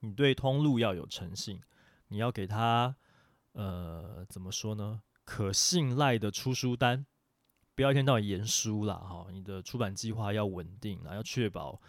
[0.00, 1.60] 你对通路要有诚信，
[2.08, 2.96] 你要给他。
[3.52, 5.02] 呃，怎么说呢？
[5.30, 7.06] 可信赖的出书单，
[7.76, 8.96] 不要一天到晚延书啦。
[8.96, 9.28] 哈。
[9.30, 11.80] 你的出版计划要稳定啊，要确保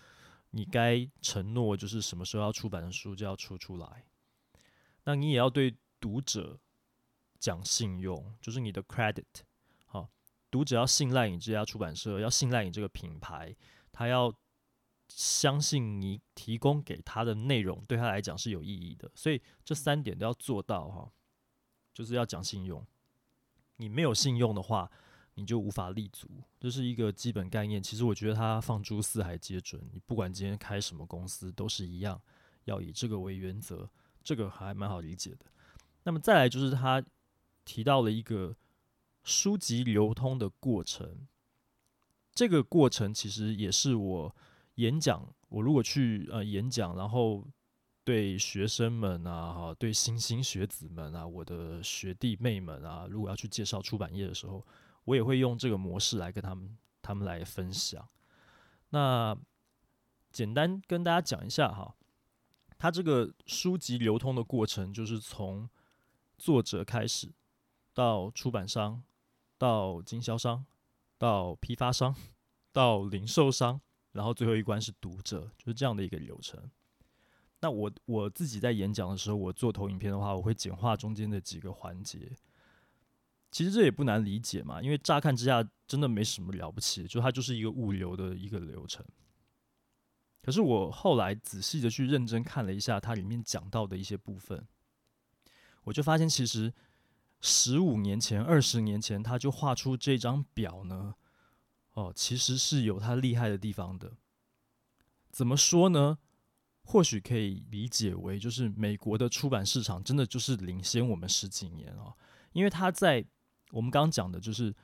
[0.51, 4.05] 你该承诺就是什么时候要出版的书就要出出来。
[5.05, 6.59] 那你也要对读者
[7.39, 9.25] 讲信用，就是你的 credit。
[9.87, 10.07] 好，
[10.51, 13.55] 读者要信赖你这家出版社，要信赖你这个品牌，
[13.91, 14.31] 他要
[15.07, 19.11] 相信你提供给他的内容对他来讲是有意义的。
[19.15, 21.11] 所以这三点都要做到哈。
[21.93, 22.87] 就是要讲信用，
[23.81, 24.91] 你没有信用的话，
[25.33, 26.27] 你就无法立足，
[26.59, 27.81] 这是一个基本概念。
[27.81, 32.21] 其实我觉得它放诸四海皆准，你不管今天开什么公司都是一样，
[32.65, 33.89] 要以这个为原则，
[34.23, 35.47] 这个还蛮好理解的。
[36.03, 37.03] 那么再来就是他
[37.65, 38.55] 提到了一个
[39.23, 41.27] 书籍流通的过程，
[42.35, 44.35] 这个过程其实也是我
[44.75, 47.43] 演讲，我如果去呃演讲，然后。
[48.03, 54.65] 对学生们啊，哈，对新兴学子们啊，我的学弟妹们啊，如果要去介绍出版业的时候，
[55.03, 58.07] 我也会用这个模式来跟他们，他们来分享。
[58.89, 59.37] 那
[60.31, 61.95] 简单跟大家讲一下哈，
[62.77, 65.69] 他这个书籍流通的过程，就是从
[66.37, 67.31] 作者开始，
[67.93, 69.03] 到出版商，
[69.59, 70.65] 到经销商，
[71.19, 72.15] 到批发商，
[72.71, 73.79] 到零售商，
[74.11, 76.59] 然后最后一关是读者，就是这样的一个流程。
[77.61, 82.35] 那我我自己在演讲的时候，我做投影片的话，我会简化中间的几个环节。
[83.51, 89.05] 其实这也不难理解嘛，因为乍看之下真的没什么了不起，就它就是一个物流的一个流程。
[90.41, 94.67] 可是我后来仔细的去认真看了一下它里面讲到的一些部分，
[95.83, 96.73] 我就发现其实
[97.41, 101.15] 十五年前、二十年前他就画出这张表呢，
[101.93, 104.13] 哦，其实是有它厉害的地方的。
[105.29, 106.17] 怎么说呢？
[106.91, 112.13] 或许可以理解为，就是美国的出版市场真的就是领先我们十几年哦，
[112.51, 113.25] 因为他在
[113.71, 114.75] 我们刚刚讲的，就是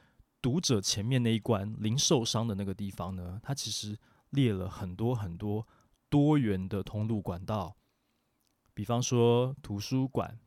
[0.42, 5.68] 读者前面那一关，零售商的那个地方呢，它其实列了很多很多
[6.10, 7.76] 多元的通路管道，
[8.74, 10.40] 比方说图书馆、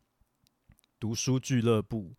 [0.98, 2.16] 读书俱乐部、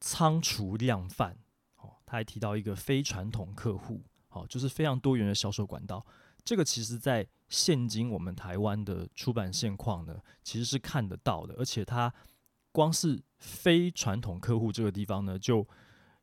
[0.00, 1.36] 仓储量贩，
[1.76, 6.06] 哦，他还提到一个非传统客户，哦，就是非常多元的销售管道。
[6.42, 11.54] 这个其实，在现今我们台湾的出版现况呢，其实是看得到的。
[11.54, 12.12] 而且它
[12.72, 15.66] 光是非传统客户这个地方呢，就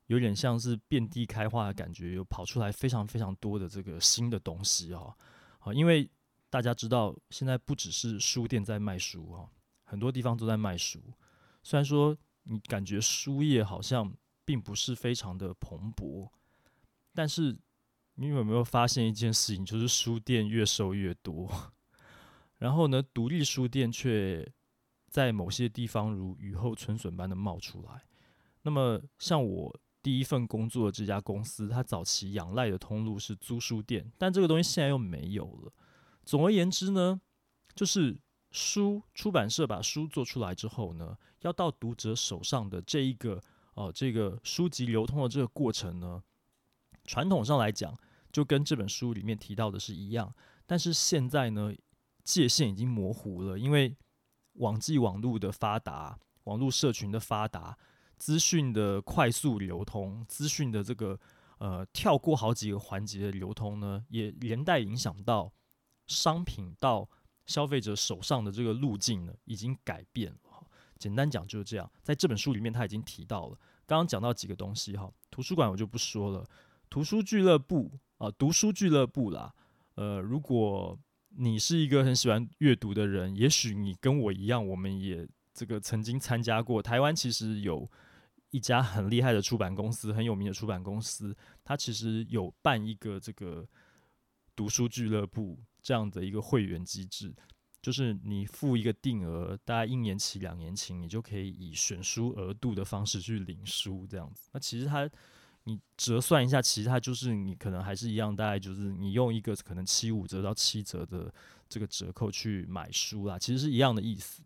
[0.08, 5.16] 有点像是遍地开花的感觉，有跑出来非常非常多的这个新的东西哦。
[5.58, 6.10] 好，因为
[6.50, 9.50] 大家知道，现在不只是书店在卖书哦，
[9.84, 11.02] 很多地方都在卖书。
[11.64, 14.14] 虽然说你感觉书业好像
[14.46, 16.30] 并不是非常的蓬勃，
[17.14, 17.58] 但是。
[18.16, 21.50] 你有没有发现一件事情，就是书店越收越多，
[22.58, 24.50] 然后呢，独立书店却
[25.10, 28.04] 在某些地方如雨后春笋般的冒出来。
[28.62, 35.74] 那么，像我第一份工作的这家公司，它早期仰赖的通路是租书店，但这个东西现在又没有了。
[36.24, 37.20] 总而言之呢，
[37.76, 38.18] 就是
[38.52, 43.42] 书出版社把书做出来之后呢，要到读者手上的这一个
[43.74, 46.24] 哦，这个书籍流通的这个过程呢，
[47.04, 47.96] 传统上来讲，
[48.36, 51.74] 就跟这本书里面提到的是一样，但是现在呢，
[52.22, 53.96] 界限已经模糊了，因为
[54.56, 57.78] 网际网络的发达，网络社群的发达，
[58.18, 61.18] 资讯的快速流通，资讯的这个
[61.60, 65.50] 呃跳过好几个环节的流通呢，也连带影响到
[66.08, 67.10] 商品到
[67.46, 70.68] 消费者手上的这个路径呢，已经改变了。
[70.98, 76.46] 简单讲就是这样，在这本书里面他已经提到了，刚刚讲到几个东西哈，图书馆我就不说了。
[76.90, 79.54] 图书俱乐部啊，读书俱乐部啦。
[79.96, 80.98] 呃，如果
[81.38, 86.82] 你是一个很喜欢阅读的人，也许你跟我一样，我们也这个曾经参加过。
[86.82, 87.90] 台湾其实有
[88.52, 93.68] 一家很厉害的出版公司，很有名的出版公司，它其实有办一个这个
[94.56, 97.36] 读书俱乐部这样的一个会员机制，
[97.82, 104.50] 就是你付一个定额，大概一年期、两年期，你就可以以选书额度的方式去领书，这样子。
[104.54, 105.10] 那其实它。
[105.66, 111.32] 你折算一下，其实它就是你可能还是一样，大概就是你用一个可能七五折到七折的
[111.68, 114.44] 这个折扣去买书啦，其实是一样的意思，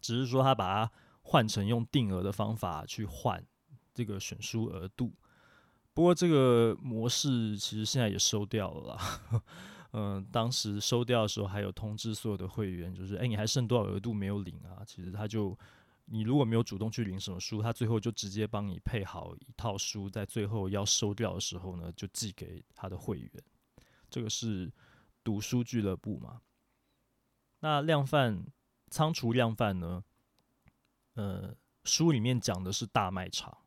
[0.00, 3.44] 只是说它把它换成用定额的方法去换
[3.92, 5.12] 这个选书额度。
[5.92, 9.42] 不过这个模式其实现在也收掉了啦。
[9.92, 14.84] 嗯， 当时收掉的时候还有通知所有的会员，就是哎，你还剩多少额度没有领啊？
[14.86, 15.58] 其实他就
[16.10, 23.30] 你如果没有主动去领什么书，他最后就直接帮你配好一套书，在最后要收掉的时候呢，就寄给他的会员。
[24.08, 24.72] 这个是
[25.22, 26.40] 读书俱乐部嘛？
[27.60, 28.46] 那量贩
[28.88, 30.02] 仓储量贩呢？
[31.14, 31.54] 呃，
[31.84, 33.58] 书里面讲的是大卖场。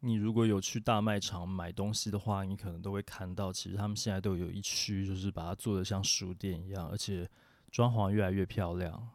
[0.00, 7.30] 你如果有去大卖场买东西的话，你可能都会看到，其实他们现在都有一区，就是把它做得像书店一样，而且
[7.70, 9.10] 装潢越来越漂亮。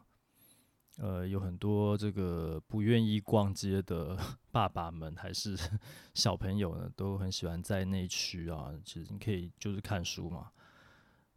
[0.96, 4.18] 呃，有很多这个不愿意逛街的
[4.50, 5.56] 爸爸们还是
[6.14, 8.72] 小朋友呢，都很喜欢在那区啊。
[8.84, 10.50] 其实你可以就是看书嘛。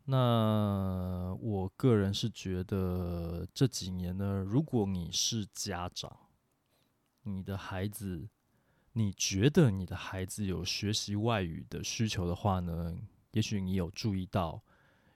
[0.05, 6.17] 那我个人是觉得这几年呢，如果你是家长，
[7.23, 8.29] 你的孩子。
[8.93, 12.97] 你觉得你的孩子有学习外语的需求的话呢？
[13.31, 14.61] 也许你有注意到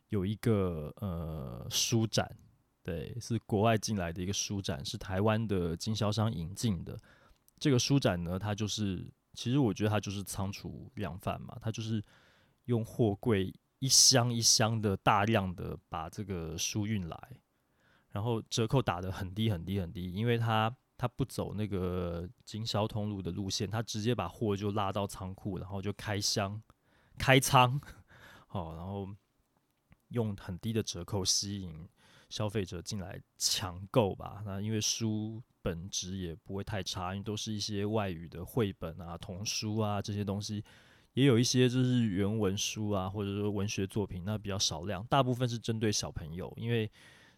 [0.10, 2.38] 有一个呃书展，
[2.84, 7.00] 对，是国外进来的一个书展，是台湾的经销商引进的。
[7.58, 12.04] 这个书展呢，它就是其实我觉得它就是仓储量贩嘛，它就是
[12.66, 17.30] 用货柜一箱一箱的大量的把这个书运来，
[18.10, 20.76] 然后折扣打得很低很低很低，因为它。
[20.96, 26.62] 他不走那个经销通路的路线，他直接把货就拉到仓库，然后就开箱、
[27.18, 27.82] 开仓，
[28.48, 29.10] 好，然后
[30.10, 31.90] 用很低的折扣吸引
[32.34, 34.42] 消费者进来抢购吧。
[34.44, 40.64] 那因为书本质也不会太差，因为都是一些外语的绘本啊、童书啊这些东西，
[41.14, 46.92] 也有一些就是原文书啊，或者说文学作品，那比较少量，大部分是针对小朋友，因为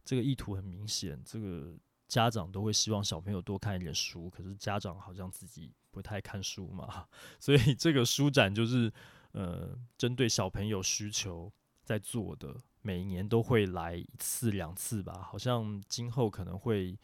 [0.06, 1.76] 这个意图很明显，这个。
[2.08, 7.04] 家长都会希望小朋友多看一点书，可是家长好像自己不太看书嘛，
[7.42, 8.94] 所以这个书展就是
[9.32, 11.52] 呃针对小朋友需求
[11.86, 16.98] 在做的，每年都会来一次两次吧，好像今后可能会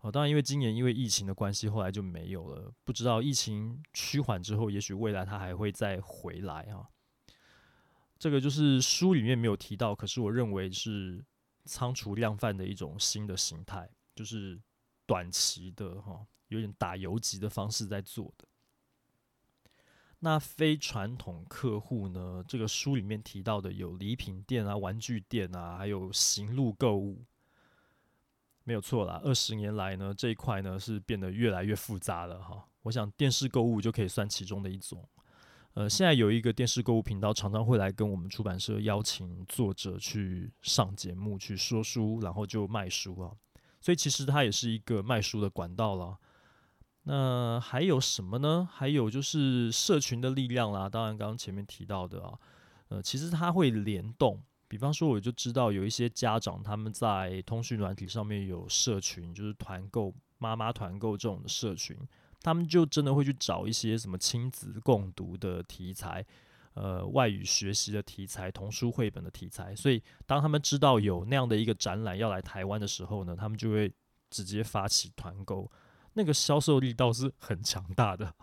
[0.00, 6.88] 哦，当然因为今年因为疫情的关系，后来就没有了，不知道疫情趋缓之后，也许未来它还会再回来啊。
[8.18, 11.24] 这个就是书里面没有提到，可是我认为是
[11.64, 13.88] 仓储量贩的一种新的形态。
[14.12, 14.60] 就是
[15.06, 18.46] 短期的哈，有点打游击的方式在做的。
[20.22, 22.44] 那非传统客户呢？
[22.46, 27.24] 这个书里面提到的有礼品店啊、玩具店啊，还有行路购物，
[28.64, 29.18] 没有错啦。
[29.24, 32.68] 二十年来呢，这一块呢是变得越来越复杂了哈。
[32.82, 35.08] 我想电视购物就可以算其中的一种。
[35.72, 43.32] 呃，现在有一个电视购物频道，常常会来跟我们出版社邀请作者去上节目去说书，然后就卖书啊。
[43.80, 46.18] 所以其实它也是一个卖书的管道了。
[47.04, 48.68] 那还有什么呢？
[48.72, 50.88] 还有就是社群的力量啦。
[50.88, 52.38] 当然，刚刚前面提到的啊，
[52.88, 54.42] 呃，其实它会联动。
[54.68, 61.96] 比方说，我就知道有一些家长他们在通讯软体上面有社群，就是团购、妈妈团购这种的社群，
[62.40, 66.24] 他们就真的会去找一些什么亲子共读的题材。
[66.74, 73.92] 呃，外语学习的题材、童书绘本的题材，所以当他们知道有那样的一个展览要来台湾的时候呢，他们就会
[74.30, 75.68] 直接发起团购，
[76.14, 78.34] 那个销售力倒是很强大的。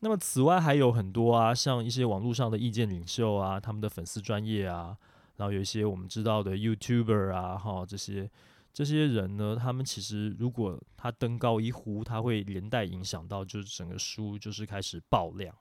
[0.00, 4.96] 那么此外还有很多啊，像一些网络上的意见领袖啊，他们的粉丝专业啊，
[5.36, 8.30] 然后有一些我们知道的 YouTuber 啊，哈，这些
[8.72, 15.54] 这些人呢，他们其实如果他登高一呼，他会连带影响到，就是整个书就是开始爆量。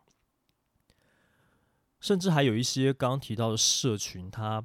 [1.99, 4.63] 甚至还有一些刚刚提到的社群，它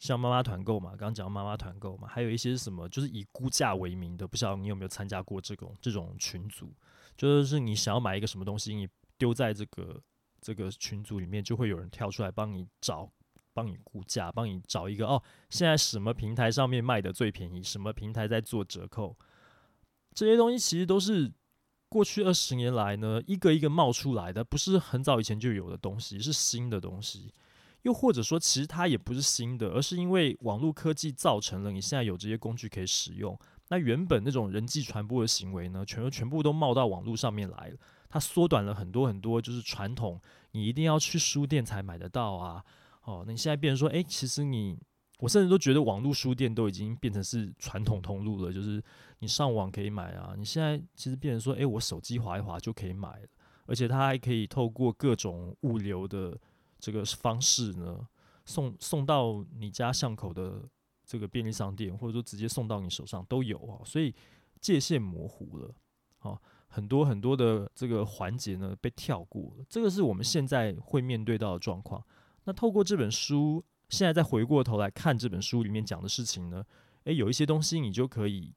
[0.00, 6.74] 像妈妈团购嘛，刚刚讲妈妈团购嘛，还有一些什么，就是以估价为名的，不知道你有没有参加过这种这种群组？
[7.16, 10.02] 就是你想要买一个什么东西，你丢在这个
[10.40, 13.08] 这个群组里面，就会有人跳出来帮你找，
[13.54, 19.16] 帮你估价，帮你找一个哦，现在什么平台上面卖的最便宜，什么平台在做折扣，
[20.14, 21.30] 这些东西其实都是。
[21.92, 27.34] 过去二十年来呢，一个一个冒出来的，不是很早以前就有的东西，是新的东西。
[27.82, 33.38] 又或者说，其实它也不是新的，而是因为网络科技造成了你现在有这些工具可以使用。
[33.68, 37.76] 那原本那种人际传播的行为呢，全全部都冒到网络上面来了。
[38.08, 40.20] 它缩短了很多很多，就是传统
[40.52, 42.64] 你一定要去书店才买得到啊。
[43.04, 44.78] 哦，那你现在变成说，诶，其实你。
[45.22, 48.82] 我甚至都觉得网络书店都已经变成是传统通路了，就是
[49.18, 50.32] 你上网可以买啊。
[50.34, 53.28] 你现在其实变成说，诶，我手机滑一滑就可以买了，
[53.66, 56.34] 而且它还可以透过各种物流的
[56.80, 58.06] 这个方式呢，
[58.44, 60.68] 送送到你家巷口的
[61.04, 63.82] 这个便利商店，或者说直接送到你手上都有啊。
[63.84, 64.14] 所以
[64.60, 65.74] 界限模糊了，
[66.20, 72.04] 哦，很多很多的这个环节呢被跳过了，这个是我们现在会面对到的状况。
[72.44, 76.64] 那透过这本书，现在再回过头来看这本书里面讲的事情呢，
[77.04, 78.54] 诶，有一些东西你就可以，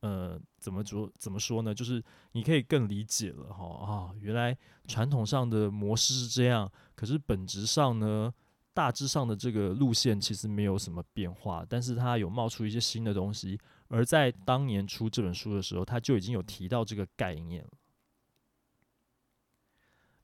[0.00, 1.74] 呃，怎么说怎么说呢？
[1.74, 8.32] 就是你可以更理解了哈啊、原来传统上的模式是这样，可是本质上呢，
[8.72, 13.58] 大致上的这个路线其实没有什么变化，但是它有冒出一些新的东西。
[13.88, 17.70] 而在当年出这本书的时候，他就已经有提到这个概念了。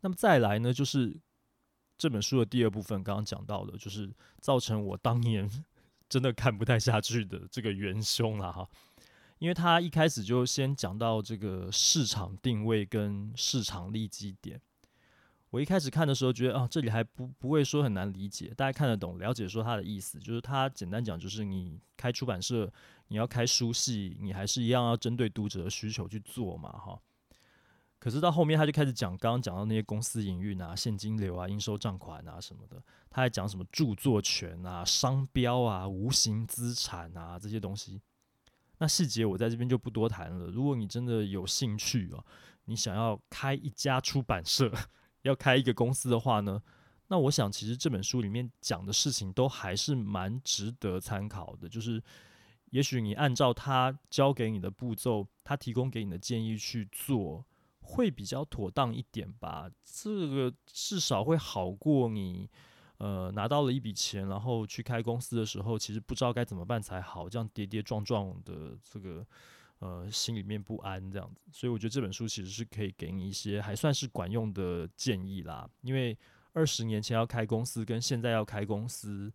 [0.02, 1.18] 那么再来呢，就是
[1.96, 5.50] 这本书的第二部分，刚刚讲到的，就是造成我当年
[6.10, 8.68] 真的看不太下去的这个元凶了哈。
[9.44, 14.58] 因为他一开始就先讲到这个市场定位跟市场利基点。
[15.50, 22.72] 我一开始看的时候觉得啊，这里还不不会说很难理解，大家看得懂、了解说他的意思，就是他简单讲就是你开出版社。
[23.08, 26.98] 你要开书系，你还是一样要针对读者的需求去做嘛，哈。
[27.98, 38.00] 可是到后面他就开始讲，刚刚讲到那些公司营运啊、现金流啊、应收账款啊什么的，他还讲什么著作权啊、商标啊、无形资产啊这些东西。
[38.84, 40.48] 那细节我在这边就不多谈了。
[40.48, 42.22] 如果你真的有兴趣哦，
[42.66, 44.70] 你想要开一家出版社，
[45.22, 46.62] 要开一个公司的话呢，
[47.08, 52.02] 那我想其实这本书里面讲的事情都还是蛮值得参考的，就是。
[52.70, 57.46] 也许你按照他教给你的步骤，他提供给你的建议去做，
[57.80, 59.70] 会比较妥当一点吧。
[59.84, 62.50] 这个至少会好过你，
[63.04, 69.26] 呃，拿到了一笔钱，然后去开公司的时候，其实不知道该怎么办才好，这样跌跌撞撞的，这个
[69.80, 71.42] 呃，心里面不安这样子。
[71.52, 75.68] 所以我觉得这本书其实是可以给你一些还算是管用的建议啦。
[75.82, 76.16] 因为
[76.54, 79.32] 二十年前要开公司跟现在要开公司。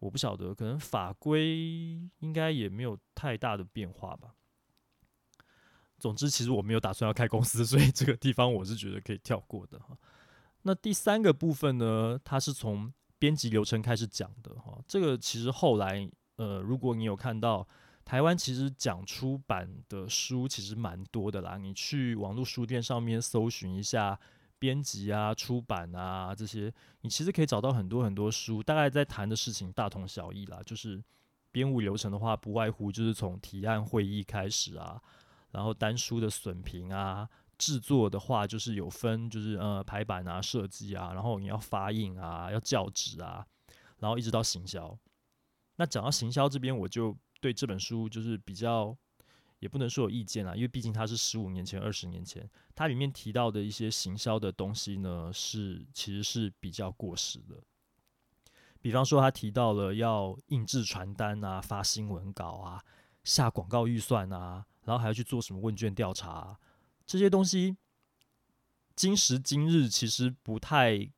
[0.00, 4.34] 我不晓得，可能法规应该也没有太大的变化吧。
[5.98, 9.94] 总之，其实我没有打算要开公司，所以这个地方我是觉得可以跳过的哈。
[10.62, 12.90] 那第三个部分呢，它是从
[13.20, 14.76] 编辑流程开始讲的哈。
[14.88, 17.64] 这个其实后来，呃，如果你有看到
[18.04, 24.18] 台湾其实讲出版的书其实蛮多的啦，你去网络书店上面搜寻一下。
[24.60, 30.60] 编辑啊，出版啊，这些你其实可以找到很多很多书，大概在谈的事情大同小异啦。
[30.66, 31.02] 就是
[31.50, 35.00] 编务流程的话，不外乎就是从提案会议开始啊，
[35.50, 37.26] 然后单书的损评啊，
[37.60, 43.46] 制作的话就是有分，就是呃排版啊、设计啊，然后你要发印啊、要校纸啊，
[43.98, 44.98] 然后一直到行销。
[45.76, 48.96] 那讲到行销这边，我就对这本书就是比较。
[49.60, 57.62] 也不能说有意见啦，因为毕竟它是十五年前、二十年前，它里面提到的一些行销的东西呢，是其实是比较过时的。
[58.80, 62.82] 比方说，他提到了要印制传单啊、发新闻稿啊、
[63.22, 66.58] 下广告预算啊，然后还要去做什么问卷调查，
[67.10, 67.76] 这些东西，
[68.94, 71.10] 今时今日其实不太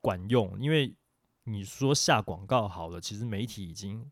[0.00, 0.96] 管用，因为
[1.42, 4.10] 你说下广告好了，其实媒体已经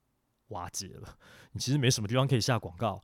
[0.49, 1.17] 瓦解了，
[1.53, 3.01] 你其实没什么地方可以下广告。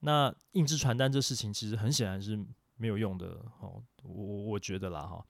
[0.00, 2.36] 那印制传单这事情其实很显然是
[2.74, 5.24] 没有用的哦，我我觉得啦哈，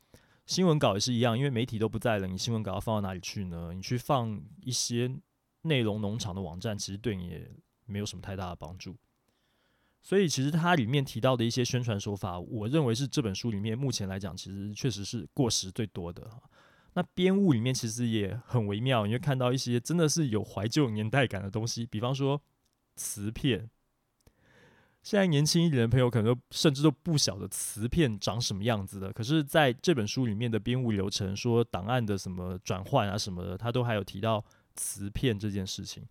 [0.46, 3.74] 新闻稿也是一样，因为媒体都不在了，你新闻稿要放到哪里去呢？
[3.74, 5.14] 你去放一些
[5.60, 7.54] 内容农场的网站，其实对你也
[7.84, 8.96] 没有什么太大的帮助。
[10.04, 16.30] 所以其实它里面提到的一些宣传手法，我认为是这本书里面目前来讲，其实确实是过时最多的。
[16.92, 22.40] 那编务里面其实也很微妙，你会看到一些真的是有怀旧年代感的东西，比方说
[22.96, 23.68] 磁片。
[25.02, 34.44] 现在年轻一点的朋友可能甚至都不晓得磁片长什么样子的，可是在这本书里面的编务流程，说档案的什么转换啊什么的，他都还有提到
[34.76, 36.06] 磁片这件事情。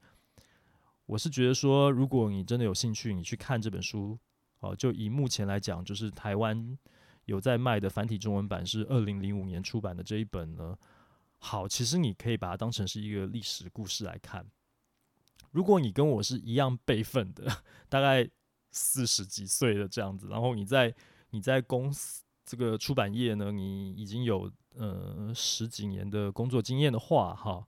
[1.06, 4.18] 我是觉得说，如果你真的有兴趣，你去看这本书，
[4.60, 6.78] 哦，就以目前来讲，就是台湾
[7.26, 10.78] 有在卖的繁体中文版是二零零五年出版的这一本呢，
[11.38, 14.46] 好，其实你可以把它当成是一个历史故事来看。
[15.52, 18.30] 如果你跟我是一样辈分的，大概。
[18.76, 20.92] 四十几岁的这样子，然后你在
[21.30, 27.64] 你在公司这个出版业呢，你已经有呃十几年的工作经验的话，哈，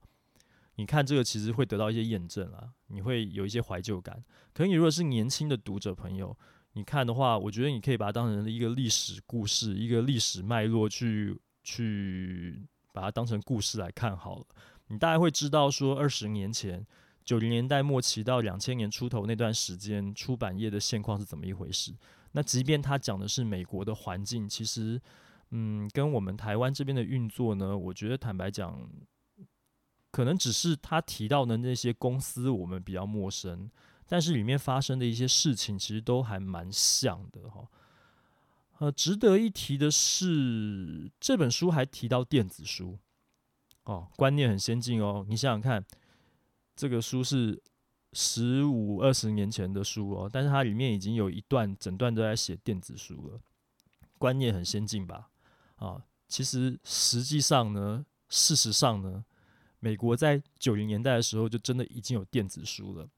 [0.76, 4.22] 你看这个其实会得到一些验证啊，你会有一些怀旧感。
[4.54, 6.36] 可是你如果是年轻的读者朋友，
[6.72, 12.62] 你看的话，我觉得你可以把它当成一个历史故事，一个历史脉络去去
[12.92, 14.46] 把它当成故事来看好了。
[14.88, 16.86] 你大概会知道说二十年前。
[17.24, 21.92] 九零年代末期到两千年出头那段时间，出版业的现况是怎么一回事？
[22.30, 25.02] 那即便他讲的是美国的环境，其实，
[25.50, 28.80] 嗯，跟我们台湾这边的运作呢，我觉得坦白讲，
[30.16, 33.70] 可能只是他提到的那些公司我们比较陌生，
[34.06, 37.68] 但是里面发生的一些事情其实都还蛮像的哈。
[38.78, 42.98] 呃，值得一提的是，这本书还提到电子书
[43.84, 45.26] 哦，观念很先进哦。
[45.28, 45.84] 你想想看，
[46.74, 47.62] 这个书是
[48.14, 53.40] 十五二十年前的书哦，但是它里面已经有一段整段都在写电子书了，
[54.16, 55.28] 观念很先进吧？
[55.74, 59.22] 啊，其实实际上呢，事实上呢，
[59.86, 63.08] 美国在九零年代的时候就真的已经有电子书了。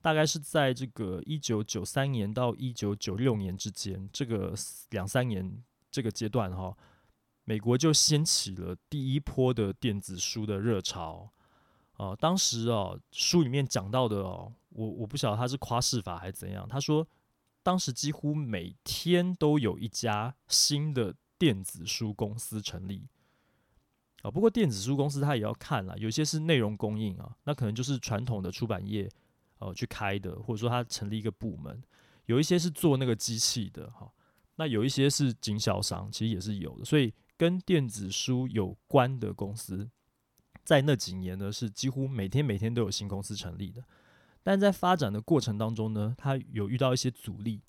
[0.00, 4.54] 大概是在这个一九九三年到一九九六年之间，这个
[4.90, 5.60] 两三年
[5.90, 6.72] 这个阶段哈，
[7.42, 11.32] 美国就掀起了第一波的电子书的热潮。
[11.94, 16.64] 啊，当时哦，书里面讲到的哦，我我不晓得他是夸饰法还是怎样。
[16.68, 17.04] 他说，
[17.64, 23.08] 当时几乎每天都有一家新的电子书公司成立。
[24.24, 29.08] 啊，不过电子书公司它也要看啦，有些是内容供应啊，那可能就是传统的出版业。
[29.58, 31.82] 哦，去开的，或者说它成立一个部门，
[32.26, 34.12] 有一些是做那个机器的，哈，
[34.56, 36.84] 那有一些是经销商，其实也是有的。
[36.84, 39.88] 所以跟电子书有关的公司，
[40.64, 43.82] 在那几年呢，是几乎每天每天都有新公司成立的。
[44.42, 47.62] 但在发展的过程当中呢，它有遇到一些阻力，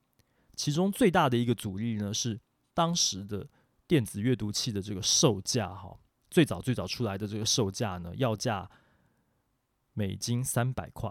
[0.55, 2.37] 其中最大的一个阻力呢，是
[2.73, 3.47] 当时的
[3.87, 5.97] 电子阅读器的这个售价，哈，
[6.29, 8.69] 最早最早出来的这个售价呢，要价
[9.93, 11.09] 美金三百块。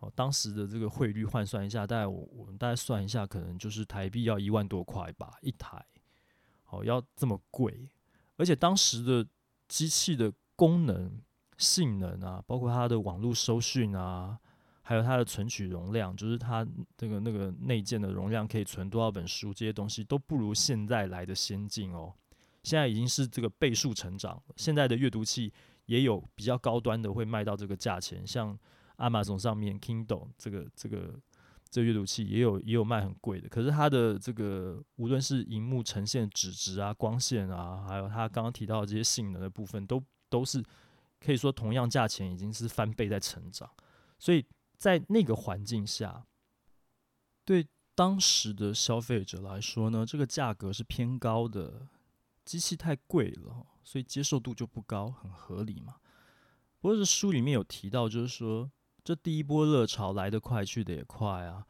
[0.00, 5.82] 哦当时的这个汇率换算一下，大概我我们大概算一下，可能就是台币要一万多块吧，一台，
[6.68, 7.88] 哦，要这么贵，
[8.36, 9.26] 而且当时的
[9.66, 11.22] 机器的功能、
[11.56, 14.38] 性能啊，包括它的网络收讯啊，
[14.82, 16.66] 还有它的存取容量，就是它
[16.98, 22.12] 这个那个内建的容量可以存多少本书，这些东西都不如现在来的先进哦。
[22.64, 25.52] 现在已经是这个倍数成长，现在的阅读器
[25.86, 28.58] 也有比较高端的会卖到这个价钱，像。
[28.98, 31.20] Amazon 上面 Kindle 这个这个
[31.68, 40.00] 这阅读器也有也有卖很贵的，可是它的这个无论是荧幕呈现纸质啊、光线啊，还有它刚刚提到的这些性能的部分，都
[40.30, 40.62] 都是
[41.18, 43.68] 可以说同样价钱已经是翻倍在成长。
[44.16, 44.46] 所以
[44.78, 46.24] 在那个环境下，
[47.44, 51.88] 对当时的消费者来说呢，这个价格是偏高的，
[52.44, 55.96] 机器太贵了，所以接受度就不高，很合理嘛。
[56.80, 58.70] 不过，这书里面有提到，就是说。
[59.06, 61.66] 这第一波热潮来得快，去得也快啊！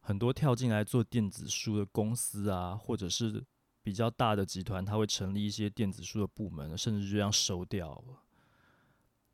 [0.00, 3.44] 很多跳进来做电子书的公司啊，或者是
[3.82, 8.22] 比较大的集团，他会成立一些电子书的部门，甚至就这样收掉了。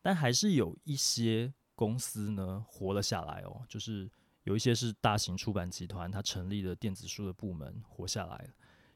[0.02, 4.10] 但还是有一些公司呢活了下来哦，就是
[4.42, 8.50] 有一些是大型出版集团，它成立的电子书的部门活下来了；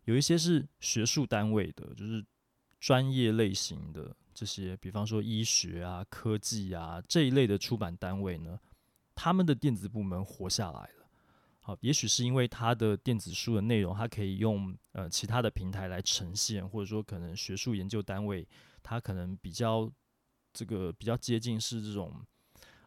[0.05, 2.25] 有一些是学术单位的，就是
[2.81, 4.15] 专业类型的。
[4.37, 8.59] 这些，比方说医学啊、科技啊这一类的出版单位呢，
[9.15, 11.09] 他们的电子部门活下来了。
[11.61, 18.45] 好，也许是因为它的电子书的内容，它可以用呃其他的平台来呈现，或者说可能学术研究单位
[18.83, 19.89] 它可能比较
[20.53, 22.21] 这个比较接近是这种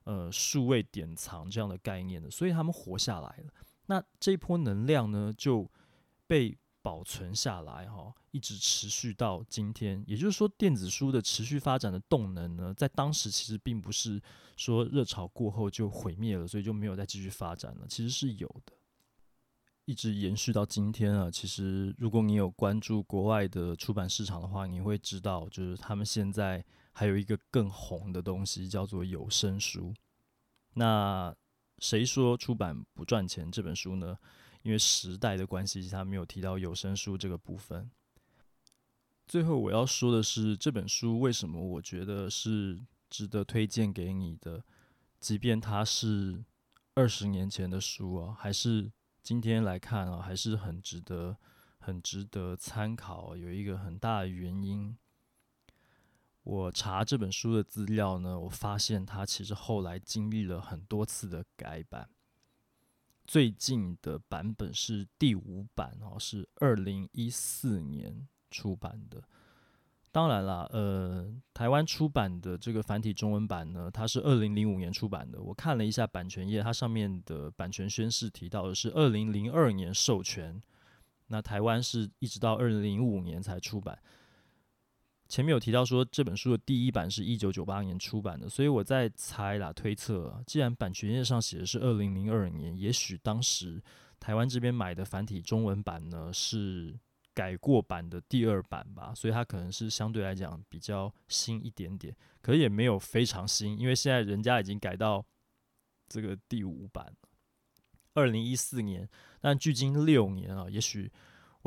[0.03, 3.53] 呃数位典藏这样的概念的，所以他们活下来了。
[3.85, 5.71] 那这一波能量呢，就
[6.27, 6.57] 被。
[6.87, 10.01] 保存下来哈，一直持续到今天。
[10.07, 14.21] 也就是说，电子书的持续发展的动能呢，在当时其实并不是
[14.55, 17.85] 说热潮过后就毁灭了，所以就没有再继续发展了。
[17.89, 18.71] 其实是有的，
[19.83, 21.29] 一直延续到今天啊。
[21.29, 26.63] 其实，如果你有关注国外的出版市场的话，你会知道，就是他们现在
[26.93, 29.93] 还有一个更红的东西，叫做有声书。
[30.75, 31.35] 那
[31.79, 33.51] 谁说出版不赚钱？
[33.51, 34.17] 这本书呢？
[34.67, 37.89] 因为时代的关系，他没有提到有声书这个部分。
[39.25, 42.77] 最后我要说的是，这本书为什么我觉得是
[43.09, 44.65] 值得推荐给你的，
[45.21, 46.43] 即便它是
[46.95, 48.91] 二十年前的书啊，还是
[49.23, 51.37] 今天来看啊，还是很值得、
[51.79, 53.37] 很值得参考。
[53.37, 54.97] 有一个很大的原因，
[56.43, 62.09] 我查这本书的资料呢，我发现它其实后来经历了很多次的改版。
[63.27, 69.21] 最近的版本是第五版哦，是二零一四年出版的。
[70.13, 75.41] 当然啦，呃，台湾出版的这个繁体中文版呢，它是二零零五年出版的。
[75.41, 80.59] 我看了一下版权页，它上面的版权宣示提到的是二零零二年授权。
[81.27, 83.99] 那台湾是一直到二零零五年才出版。
[85.27, 93.81] 前面有提到说这本书的第一版是一九九八年出版的，所以我在猜啦，推测，既然版权页上写的是二零零二年，也许当时
[94.19, 96.97] 台湾这边买的繁体中文版呢是
[97.33, 105.23] 改过版的第二版吧，所以它可能是相对来讲比较新一点点，可是也没有非常新，因为现在人家已经改到
[106.07, 107.13] 这个第五版，
[108.13, 109.07] 二零一四年，
[109.41, 111.11] 但距今六年啊，也许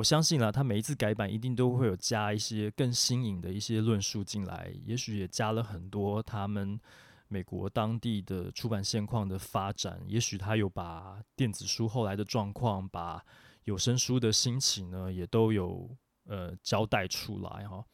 [0.00, 6.80] 我相信啊，他每一次改版一定都会有加一些更新颖的一些论述进来，也许也加了很多他们
[7.28, 13.22] 美国当地的出版现况的发展，也许他有把电子书后来的状况，把
[13.64, 15.94] 有声书的兴起呢，也都有
[16.24, 17.84] 呃交代出来哈。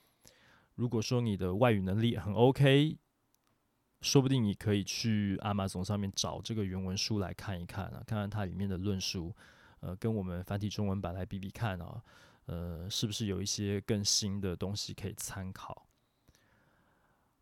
[0.76, 2.96] 如果说你的外语能力很 OK。
[4.02, 9.34] 说不定你可以去 Amazon 上面找这个原文书来看一看啊，看看它里面的论述，
[9.80, 12.02] 呃，跟我们繁体中文版来比比看啊，
[12.46, 15.86] 呃，是不是有一些更新的东西可以参考？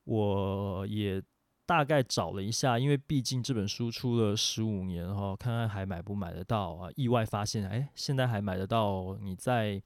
[0.05, 1.23] 我也
[1.65, 6.91] 大概找了一下，因为毕竟这本书出了十五年哈，看看还买不买得到啊？
[6.95, 9.17] 意外发现，哎，现在还买得到。
[9.21, 9.83] 你在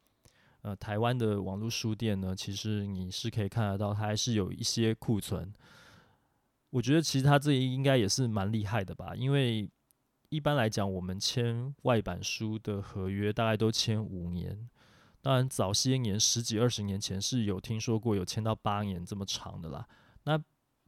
[0.63, 5.53] 呃台湾的网络书店呢，其实你是可以看得到，它还是有一些库存。
[6.71, 9.71] 我觉得其实他这应该也是蛮厉害的吧，因为
[10.31, 14.69] 一般来讲，我们签外版书的合约大概都签五年。
[15.23, 19.87] 当然，早些年十几二十年前是有听说过有签到八年这么长的啦。
[20.25, 20.39] 那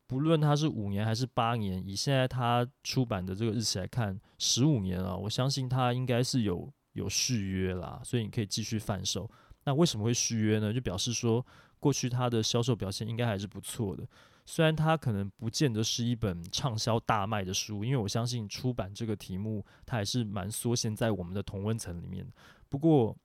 [0.07, 9.30] 不论它是五年还是八年，以现在它出版的这个日期来看，十五年啊，我相信它应该是有有续约啦，所以你可以继续贩售。
[9.64, 10.72] 那为什么会续约呢？
[10.72, 11.45] 就表示说
[11.78, 14.07] 过去它的销售表现应该还是不错的。
[14.51, 22.26] 虽然它可能不见得是一本畅销大卖的书，因为我相信出版这个题目，它还是蛮缩限在我们的同温层里面。
[22.68, 23.16] 不过，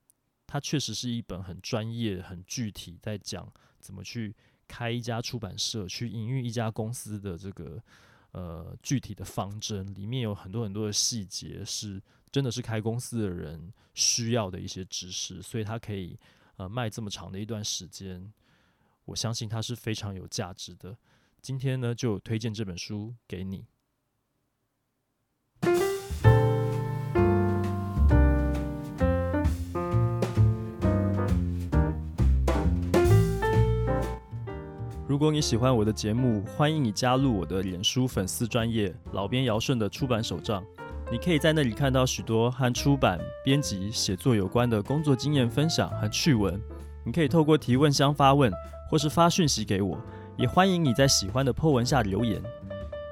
[0.45, 4.35] 它确实是一本很专业、很具体，在讲怎么去
[4.67, 7.81] 开一家出版社、去营运一家公司的这个
[8.33, 9.91] 呃具体的方针。
[9.95, 11.99] 里面有很多很多的细节，是
[12.31, 16.19] 真的是开公司的人需要的一些知识，所以它可以
[16.57, 18.31] 呃卖这么长的一段时间。
[19.05, 20.95] 我相信它是非常有价值的。
[21.45, 23.67] 今天呢，就推荐这本书给你。
[35.07, 40.65] 如果你喜欢我的节目，欢迎你加入我的脸书粉丝专业老编姚顺的出版手账。
[41.11, 46.59] 你可以在那里看到许多和出版、编辑、写作有关的工作经验分享和趣闻。
[47.03, 48.51] 你可以透过提问箱发问，
[48.89, 49.95] 或是发讯息给我。
[50.37, 52.41] 也欢迎你在喜欢的 po 文下留言。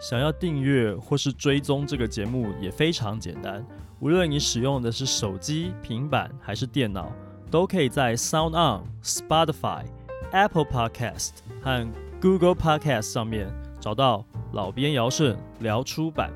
[0.02, 3.66] 想要订阅或是追踪这个节目也非常简单，
[4.00, 7.10] 无论你使用的是手机、平板还是电脑，
[7.50, 9.86] 都可以在 Sound On、Spotify、
[10.32, 11.30] Apple Podcast
[11.62, 11.88] 和
[12.22, 13.48] Google Podcast 上面
[13.80, 16.32] 找到老编姚顺聊出版。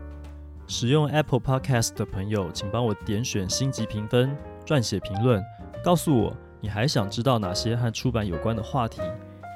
[0.70, 5.44] 使用 Apple Podcast 的朋友，请帮我点选星级评分、撰写评论，
[5.84, 9.02] 告诉我你还想知道哪些和出版有关的话题。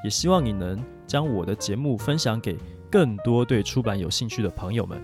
[0.04, 2.58] 也希望你能将我的节目分享给
[2.90, 4.98] 更多对出版有兴趣的朋友们。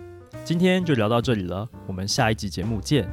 [0.46, 3.06] 今天就聊到这里了，我们下一集节目见。